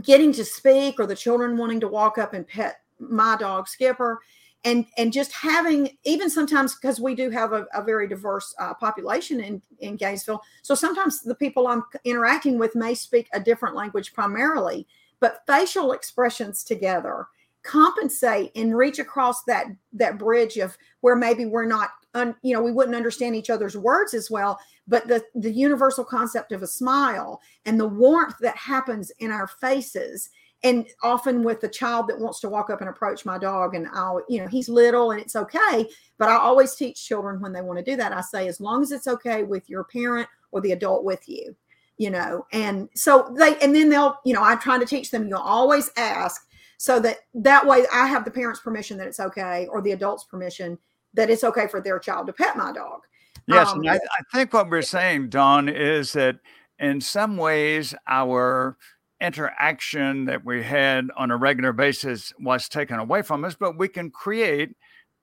getting 0.00 0.32
to 0.34 0.44
speak, 0.44 1.00
or 1.00 1.06
the 1.06 1.16
children 1.16 1.56
wanting 1.56 1.80
to 1.80 1.88
walk 1.88 2.18
up 2.18 2.34
and 2.34 2.46
pet 2.46 2.79
my 3.00 3.36
dog 3.36 3.66
Skipper, 3.66 4.20
and 4.64 4.86
and 4.98 5.12
just 5.12 5.32
having 5.32 5.96
even 6.04 6.30
sometimes 6.30 6.74
because 6.74 7.00
we 7.00 7.14
do 7.14 7.30
have 7.30 7.52
a, 7.52 7.66
a 7.74 7.82
very 7.82 8.06
diverse 8.06 8.54
uh, 8.58 8.74
population 8.74 9.40
in 9.40 9.62
in 9.80 9.96
Gainesville, 9.96 10.42
so 10.62 10.74
sometimes 10.74 11.22
the 11.22 11.34
people 11.34 11.66
I'm 11.66 11.84
interacting 12.04 12.58
with 12.58 12.76
may 12.76 12.94
speak 12.94 13.28
a 13.32 13.40
different 13.40 13.74
language 13.74 14.12
primarily 14.12 14.86
but 15.20 15.42
facial 15.46 15.92
expressions 15.92 16.64
together 16.64 17.26
compensate 17.62 18.50
and 18.56 18.76
reach 18.76 18.98
across 18.98 19.44
that 19.44 19.66
that 19.92 20.18
bridge 20.18 20.56
of 20.56 20.76
where 21.02 21.14
maybe 21.14 21.44
we're 21.44 21.66
not 21.66 21.90
un, 22.14 22.34
you 22.42 22.54
know 22.54 22.62
we 22.62 22.72
wouldn't 22.72 22.96
understand 22.96 23.36
each 23.36 23.50
other's 23.50 23.76
words 23.76 24.14
as 24.14 24.30
well 24.30 24.58
but 24.88 25.06
the 25.06 25.22
the 25.34 25.52
universal 25.52 26.02
concept 26.02 26.52
of 26.52 26.62
a 26.62 26.66
smile 26.66 27.38
and 27.66 27.78
the 27.78 27.86
warmth 27.86 28.36
that 28.40 28.56
happens 28.56 29.12
in 29.18 29.30
our 29.30 29.46
faces 29.46 30.30
and 30.62 30.86
often 31.02 31.42
with 31.42 31.60
the 31.60 31.68
child 31.68 32.08
that 32.08 32.18
wants 32.18 32.40
to 32.40 32.48
walk 32.48 32.70
up 32.70 32.80
and 32.80 32.90
approach 32.90 33.24
my 33.24 33.38
dog 33.38 33.74
and 33.74 33.88
I'll 33.92 34.22
you 34.28 34.40
know 34.40 34.48
he's 34.48 34.68
little 34.68 35.10
and 35.10 35.20
it's 35.20 35.36
okay 35.36 35.88
but 36.18 36.28
I 36.28 36.36
always 36.36 36.74
teach 36.74 37.06
children 37.06 37.40
when 37.40 37.52
they 37.52 37.62
want 37.62 37.78
to 37.78 37.84
do 37.84 37.96
that 37.96 38.12
I 38.12 38.20
say 38.20 38.48
as 38.48 38.60
long 38.60 38.82
as 38.82 38.92
it's 38.92 39.06
okay 39.06 39.42
with 39.42 39.68
your 39.68 39.84
parent 39.84 40.28
or 40.52 40.60
the 40.60 40.72
adult 40.72 41.04
with 41.04 41.28
you 41.28 41.56
you 42.00 42.08
know 42.08 42.46
and 42.52 42.88
so 42.94 43.32
they 43.36 43.58
and 43.58 43.74
then 43.74 43.90
they'll 43.90 44.16
you 44.24 44.32
know 44.32 44.42
i'm 44.42 44.58
trying 44.58 44.80
to 44.80 44.86
teach 44.86 45.10
them 45.10 45.28
you'll 45.28 45.38
always 45.38 45.90
ask 45.98 46.48
so 46.78 46.98
that 46.98 47.18
that 47.34 47.64
way 47.66 47.84
i 47.92 48.06
have 48.06 48.24
the 48.24 48.30
parents 48.30 48.58
permission 48.58 48.96
that 48.96 49.06
it's 49.06 49.20
okay 49.20 49.68
or 49.70 49.82
the 49.82 49.92
adults 49.92 50.24
permission 50.24 50.78
that 51.12 51.28
it's 51.28 51.44
okay 51.44 51.68
for 51.68 51.80
their 51.82 51.98
child 51.98 52.26
to 52.26 52.32
pet 52.32 52.56
my 52.56 52.72
dog. 52.72 53.00
Yes 53.46 53.68
um, 53.68 53.82
I, 53.86 53.96
I 53.96 54.22
think 54.32 54.54
what 54.54 54.70
we're 54.70 54.80
saying 54.80 55.28
dawn 55.28 55.68
is 55.68 56.14
that 56.14 56.36
in 56.78 57.02
some 57.02 57.36
ways 57.36 57.94
our 58.08 58.78
interaction 59.20 60.24
that 60.24 60.44
we 60.44 60.62
had 60.62 61.08
on 61.16 61.30
a 61.30 61.36
regular 61.36 61.72
basis 61.72 62.32
was 62.38 62.68
taken 62.68 62.98
away 62.98 63.22
from 63.22 63.44
us 63.44 63.54
but 63.54 63.78
we 63.78 63.88
can 63.88 64.10
create 64.10 64.70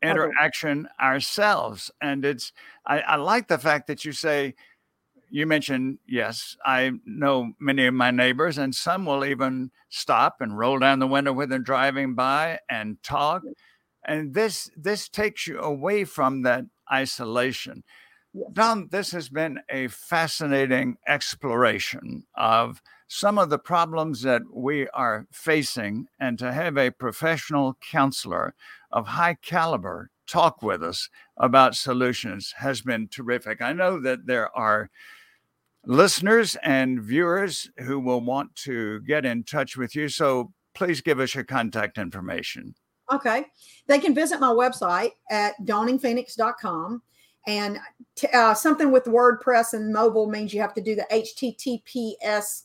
interaction 0.04 0.88
ourselves 1.02 1.90
and 2.02 2.24
it's 2.24 2.52
I, 2.86 3.00
I 3.00 3.16
like 3.16 3.48
the 3.48 3.58
fact 3.58 3.88
that 3.88 4.06
you 4.06 4.12
say 4.12 4.54
you 5.30 5.46
mentioned, 5.46 6.00
yes, 6.08 6.56
I 6.66 6.92
know 7.06 7.54
many 7.60 7.86
of 7.86 7.94
my 7.94 8.12
neighbors, 8.12 8.58
and 8.58 8.74
some 8.74 9.06
will 9.06 9.26
even 9.26 9.72
stop 9.90 10.38
and 10.40 10.58
roll 10.58 10.80
down 10.80 11.00
the 11.00 11.08
window 11.08 11.34
when 11.34 11.50
they're 11.50 11.60
driving 11.60 12.16
by 12.16 12.60
and 12.70 13.02
talk. 13.04 13.44
And 14.06 14.34
this 14.34 14.70
this 14.78 15.10
takes 15.10 15.48
you 15.48 15.60
away 15.60 16.06
from 16.06 16.44
that 16.44 16.66
isolation. 16.92 17.84
Yes. 18.34 18.48
Dawn, 18.54 18.88
this 18.92 19.12
has 19.12 19.30
been 19.30 19.60
a 19.70 19.88
fascinating 19.90 20.98
exploration 21.08 22.24
of 22.36 22.82
some 23.08 23.38
of 23.38 23.50
the 23.50 23.60
problems 23.60 24.22
that 24.22 24.42
we 24.54 24.88
are 24.90 25.28
facing, 25.32 26.08
and 26.20 26.38
to 26.40 26.52
have 26.52 26.78
a 26.78 26.92
professional 26.92 27.78
counselor 27.92 28.54
of 28.92 29.08
high 29.08 29.36
caliber 29.36 30.12
talk 30.28 30.62
with 30.62 30.84
us 30.84 31.10
about 31.38 31.76
solutions 31.76 32.54
has 32.58 32.82
been 32.82 33.08
terrific. 33.08 33.62
I 33.62 33.74
know 33.74 34.00
that 34.02 34.28
there 34.28 34.56
are 34.56 34.90
listeners 35.86 36.58
and 36.64 37.02
viewers 37.02 37.70
who 37.78 38.00
will 38.00 38.22
want 38.22 38.54
to 38.56 39.00
get 39.02 39.26
in 39.26 39.44
touch 39.44 39.78
with 39.78 39.96
you. 39.96 40.10
So 40.10 40.52
please 40.76 41.02
give 41.02 41.20
us 41.20 41.34
your 41.34 41.46
contact 41.46 41.98
information. 41.98 42.76
Okay. 43.12 43.46
They 43.88 44.00
can 44.00 44.14
visit 44.14 44.42
my 44.42 44.52
website 44.52 45.12
at 45.32 45.54
dawningphoenix.com. 45.64 47.02
And 47.48 47.80
t- 48.18 48.28
uh, 48.34 48.54
something 48.54 48.92
with 48.92 49.06
WordPress 49.06 49.74
and 49.74 49.94
mobile 49.94 50.28
means 50.30 50.54
you 50.54 50.60
have 50.60 50.74
to 50.74 50.82
do 50.82 50.96
the 50.96 51.08
HTTPS 51.10 52.64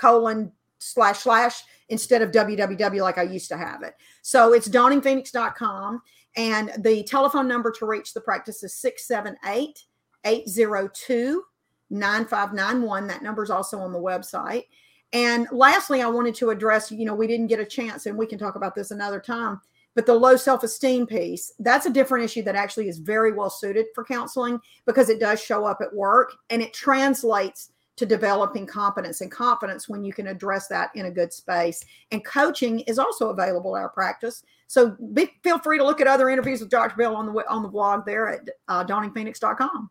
colon 0.00 0.52
slash 0.78 1.20
slash 1.20 1.62
instead 1.88 2.22
of 2.22 2.30
www 2.30 3.02
like 3.02 3.18
I 3.18 3.22
used 3.22 3.48
to 3.48 3.56
have 3.56 3.82
it. 3.82 3.94
So 4.22 4.52
it's 4.52 4.68
dawningphoenix.com. 4.68 6.00
And 6.36 6.72
the 6.78 7.02
telephone 7.04 7.48
number 7.48 7.72
to 7.72 7.86
reach 7.86 8.14
the 8.14 8.20
practice 8.20 8.62
is 8.62 8.74
678 8.74 9.84
802 10.24 11.42
9591. 11.90 13.06
That 13.08 13.22
number 13.22 13.42
is 13.42 13.50
also 13.50 13.80
on 13.80 13.92
the 13.92 13.98
website. 13.98 14.64
And 15.12 15.48
lastly, 15.50 16.02
I 16.02 16.06
wanted 16.06 16.36
to 16.36 16.50
address, 16.50 16.92
you 16.92 17.04
know, 17.04 17.14
we 17.14 17.26
didn't 17.26 17.48
get 17.48 17.58
a 17.58 17.64
chance, 17.64 18.06
and 18.06 18.16
we 18.16 18.26
can 18.26 18.38
talk 18.38 18.54
about 18.54 18.76
this 18.76 18.92
another 18.92 19.18
time, 19.18 19.60
but 19.96 20.06
the 20.06 20.14
low 20.14 20.36
self 20.36 20.62
esteem 20.62 21.04
piece, 21.06 21.52
that's 21.58 21.86
a 21.86 21.90
different 21.90 22.24
issue 22.24 22.42
that 22.44 22.54
actually 22.54 22.88
is 22.88 22.98
very 22.98 23.32
well 23.32 23.50
suited 23.50 23.86
for 23.92 24.04
counseling 24.04 24.60
because 24.86 25.08
it 25.08 25.18
does 25.18 25.42
show 25.42 25.64
up 25.64 25.80
at 25.80 25.92
work 25.92 26.32
and 26.50 26.62
it 26.62 26.72
translates 26.72 27.72
to 28.00 28.06
developing 28.06 28.66
competence 28.66 29.20
and 29.20 29.30
confidence 29.30 29.86
when 29.86 30.02
you 30.02 30.10
can 30.10 30.28
address 30.28 30.68
that 30.68 30.90
in 30.94 31.04
a 31.04 31.10
good 31.10 31.30
space. 31.34 31.84
And 32.10 32.24
coaching 32.24 32.80
is 32.80 32.98
also 32.98 33.28
available 33.28 33.76
at 33.76 33.82
our 33.82 33.90
practice. 33.90 34.42
So 34.68 34.96
be, 35.12 35.30
feel 35.44 35.58
free 35.58 35.76
to 35.76 35.84
look 35.84 36.00
at 36.00 36.06
other 36.06 36.30
interviews 36.30 36.60
with 36.60 36.70
Dr. 36.70 36.96
Bill 36.96 37.14
on 37.14 37.26
the 37.26 37.32
on 37.46 37.62
the 37.62 37.68
blog 37.68 38.06
there 38.06 38.26
at 38.30 38.48
uh, 38.68 38.84
dawningphoenix.com. 38.86 39.90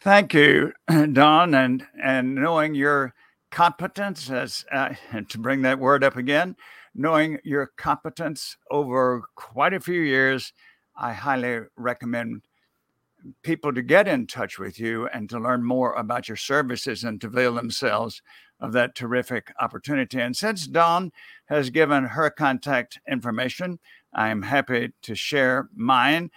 Thank 0.00 0.32
you, 0.32 0.72
Dawn, 1.12 1.54
and 1.54 1.84
and 2.00 2.36
knowing 2.36 2.76
your 2.76 3.14
competence 3.50 4.30
as 4.30 4.64
uh, 4.70 4.94
to 5.28 5.38
bring 5.38 5.62
that 5.62 5.80
word 5.80 6.04
up 6.04 6.16
again, 6.16 6.54
knowing 6.94 7.38
your 7.42 7.72
competence 7.76 8.56
over 8.70 9.22
quite 9.34 9.74
a 9.74 9.80
few 9.80 10.02
years, 10.02 10.52
I 10.96 11.14
highly 11.14 11.62
recommend 11.76 12.42
people 13.42 13.72
to 13.72 13.82
get 13.82 14.08
in 14.08 14.26
touch 14.26 14.58
with 14.58 14.78
you 14.78 15.08
and 15.08 15.28
to 15.30 15.38
learn 15.38 15.64
more 15.64 15.92
about 15.94 16.28
your 16.28 16.36
services 16.36 17.04
and 17.04 17.20
to 17.20 17.26
avail 17.26 17.54
themselves 17.54 18.22
of 18.60 18.72
that 18.72 18.94
terrific 18.94 19.52
opportunity. 19.60 20.20
And 20.20 20.36
since 20.36 20.66
Dawn 20.66 21.12
has 21.46 21.70
given 21.70 22.04
her 22.04 22.30
contact 22.30 22.98
information, 23.10 23.78
I'm 24.12 24.42
happy 24.42 24.92
to 25.02 25.14
share 25.14 25.68
mine. 25.74 26.30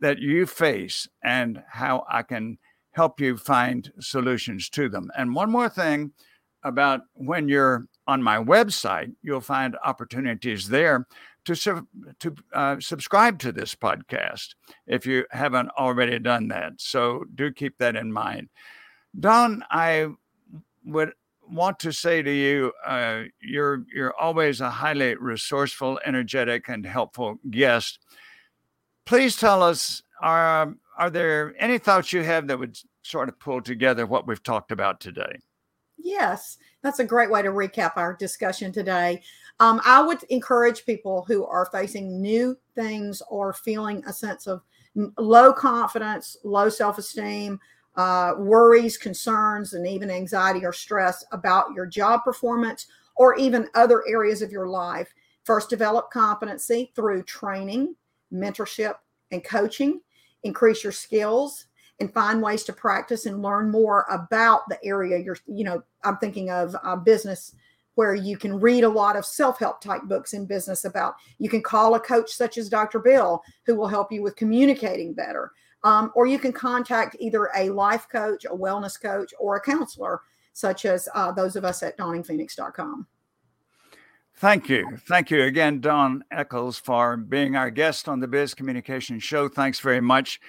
that 0.00 0.18
you 0.18 0.46
face 0.46 1.06
and 1.22 1.62
how 1.70 2.04
I 2.10 2.24
can 2.24 2.58
help 2.92 3.20
you 3.20 3.36
find 3.36 3.92
solutions 4.00 4.68
to 4.70 4.88
them. 4.88 5.10
And 5.16 5.34
one 5.34 5.50
more 5.50 5.68
thing 5.68 6.12
about 6.62 7.02
when 7.14 7.48
you're 7.48 7.86
on 8.06 8.22
my 8.22 8.36
website, 8.36 9.14
you'll 9.22 9.40
find 9.40 9.76
opportunities 9.84 10.68
there 10.68 11.06
to 11.44 11.86
to 12.18 12.34
uh, 12.52 12.76
subscribe 12.80 13.38
to 13.38 13.52
this 13.52 13.74
podcast 13.74 14.54
if 14.86 15.06
you 15.06 15.24
haven't 15.30 15.70
already 15.70 16.18
done 16.18 16.48
that. 16.48 16.72
So 16.78 17.24
do 17.34 17.52
keep 17.52 17.78
that 17.78 17.96
in 17.96 18.12
mind. 18.12 18.48
Dawn, 19.18 19.64
I 19.70 20.08
would 20.84 21.12
want 21.48 21.78
to 21.80 21.92
say 21.92 22.22
to 22.22 22.30
you, 22.30 22.72
uh, 22.84 23.22
you're 23.40 23.84
you're 23.92 24.14
always 24.20 24.60
a 24.60 24.70
highly 24.70 25.14
resourceful, 25.14 26.00
energetic, 26.04 26.68
and 26.68 26.84
helpful 26.84 27.38
guest. 27.50 28.00
Please 29.06 29.36
tell 29.36 29.62
us 29.62 30.02
are 30.20 30.74
are 31.00 31.08
there 31.08 31.54
any 31.58 31.78
thoughts 31.78 32.12
you 32.12 32.22
have 32.22 32.46
that 32.46 32.58
would 32.58 32.78
sort 33.02 33.30
of 33.30 33.38
pull 33.40 33.62
together 33.62 34.06
what 34.06 34.26
we've 34.26 34.42
talked 34.42 34.70
about 34.70 35.00
today? 35.00 35.38
Yes, 35.96 36.58
that's 36.82 36.98
a 36.98 37.04
great 37.04 37.30
way 37.30 37.40
to 37.40 37.48
recap 37.48 37.92
our 37.96 38.14
discussion 38.14 38.70
today. 38.70 39.22
Um, 39.60 39.80
I 39.86 40.02
would 40.02 40.22
encourage 40.24 40.84
people 40.84 41.24
who 41.26 41.46
are 41.46 41.64
facing 41.72 42.20
new 42.20 42.54
things 42.74 43.22
or 43.30 43.54
feeling 43.54 44.04
a 44.06 44.12
sense 44.12 44.46
of 44.46 44.60
low 45.18 45.54
confidence, 45.54 46.36
low 46.44 46.68
self 46.68 46.98
esteem, 46.98 47.58
uh, 47.96 48.34
worries, 48.36 48.98
concerns, 48.98 49.72
and 49.72 49.86
even 49.86 50.10
anxiety 50.10 50.66
or 50.66 50.72
stress 50.72 51.24
about 51.32 51.72
your 51.74 51.86
job 51.86 52.24
performance 52.24 52.88
or 53.16 53.36
even 53.36 53.68
other 53.74 54.04
areas 54.06 54.42
of 54.42 54.52
your 54.52 54.68
life. 54.68 55.14
First, 55.44 55.70
develop 55.70 56.10
competency 56.10 56.92
through 56.94 57.22
training, 57.22 57.96
mentorship, 58.30 58.96
and 59.30 59.42
coaching. 59.42 60.02
Increase 60.42 60.82
your 60.82 60.92
skills 60.92 61.66
and 62.00 62.12
find 62.12 62.42
ways 62.42 62.64
to 62.64 62.72
practice 62.72 63.26
and 63.26 63.42
learn 63.42 63.70
more 63.70 64.06
about 64.10 64.62
the 64.68 64.78
area 64.84 65.18
you're 65.18 65.36
you 65.46 65.64
know 65.64 65.82
i'm 66.02 66.16
thinking 66.16 66.50
of 66.50 66.74
uh, 66.82 66.96
business 66.96 67.54
where 67.94 68.14
you 68.14 68.36
can 68.36 68.58
read 68.58 68.84
a 68.84 68.88
lot 68.88 69.16
of 69.16 69.26
self-help 69.26 69.80
type 69.80 70.02
books 70.04 70.32
in 70.32 70.46
business 70.46 70.84
about 70.84 71.14
you 71.38 71.48
can 71.48 71.62
call 71.62 71.94
a 71.94 72.00
coach 72.00 72.30
such 72.30 72.58
as 72.58 72.68
dr 72.68 72.98
bill 73.00 73.42
who 73.66 73.76
will 73.76 73.88
help 73.88 74.10
you 74.10 74.22
with 74.22 74.34
communicating 74.36 75.12
better. 75.12 75.52
Um, 75.82 76.12
or 76.14 76.26
you 76.26 76.38
can 76.38 76.52
contact 76.52 77.16
either 77.20 77.48
a 77.56 77.70
life 77.70 78.06
coach 78.10 78.44
a 78.44 78.48
wellness 78.48 79.00
coach 79.00 79.32
or 79.38 79.56
a 79.56 79.60
counselor 79.60 80.20
such 80.52 80.84
as 80.84 81.08
uh, 81.14 81.32
those 81.32 81.56
of 81.56 81.64
us 81.64 81.82
at 81.82 81.96
dawningphoenix.com 81.96 83.06
Thank 84.40 84.70
you. 84.70 84.96
Thank 85.06 85.30
you 85.30 85.42
again, 85.42 85.82
Dawn 85.82 86.24
Echols, 86.30 86.78
for 86.78 87.18
being 87.18 87.56
our 87.56 87.68
guest 87.68 88.08
on 88.08 88.20
the 88.20 88.26
Biz 88.26 88.54
Communication 88.54 89.18
Show. 89.18 89.50
Thanks 89.50 89.80
very 89.80 90.00
much. 90.00 90.40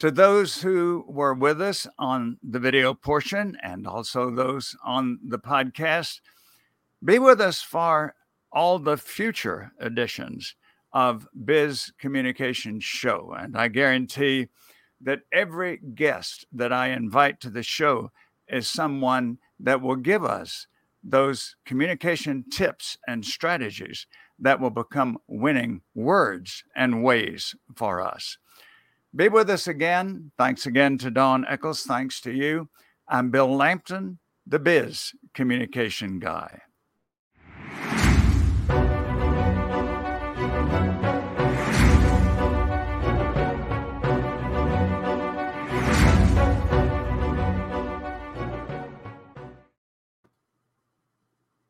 To 0.00 0.10
those 0.10 0.60
who 0.60 1.04
were 1.06 1.34
with 1.34 1.62
us 1.62 1.86
on 2.00 2.38
the 2.42 2.58
video 2.58 2.94
portion 2.94 3.56
and 3.62 3.86
also 3.86 4.32
those 4.32 4.74
on 4.84 5.20
the 5.24 5.38
podcast, 5.38 6.20
be 7.04 7.20
with 7.20 7.40
us 7.40 7.62
for 7.62 8.16
all 8.50 8.80
the 8.80 8.96
future 8.96 9.70
editions 9.80 10.56
of 10.92 11.28
Biz 11.44 11.92
Communication 12.00 12.80
Show. 12.80 13.36
And 13.38 13.56
I 13.56 13.68
guarantee 13.68 14.48
that 15.02 15.20
every 15.30 15.76
guest 15.94 16.44
that 16.54 16.72
I 16.72 16.88
invite 16.88 17.38
to 17.42 17.50
the 17.50 17.62
show 17.62 18.10
is 18.48 18.66
someone 18.66 19.38
that 19.60 19.80
will 19.80 19.94
give 19.94 20.24
us 20.24 20.66
those 21.02 21.56
communication 21.64 22.44
tips 22.50 22.98
and 23.06 23.24
strategies 23.24 24.06
that 24.38 24.60
will 24.60 24.70
become 24.70 25.18
winning 25.26 25.82
words 25.94 26.64
and 26.76 27.02
ways 27.02 27.54
for 27.74 28.00
us. 28.00 28.38
Be 29.14 29.28
with 29.28 29.48
us 29.50 29.66
again. 29.66 30.30
Thanks 30.36 30.66
again 30.66 30.98
to 30.98 31.10
Dawn 31.10 31.44
Echols. 31.48 31.82
Thanks 31.82 32.20
to 32.22 32.32
you. 32.32 32.68
I'm 33.08 33.30
Bill 33.30 33.54
Lampton, 33.54 34.18
the 34.46 34.58
Biz 34.58 35.12
Communication 35.32 36.18
Guy. 36.18 36.60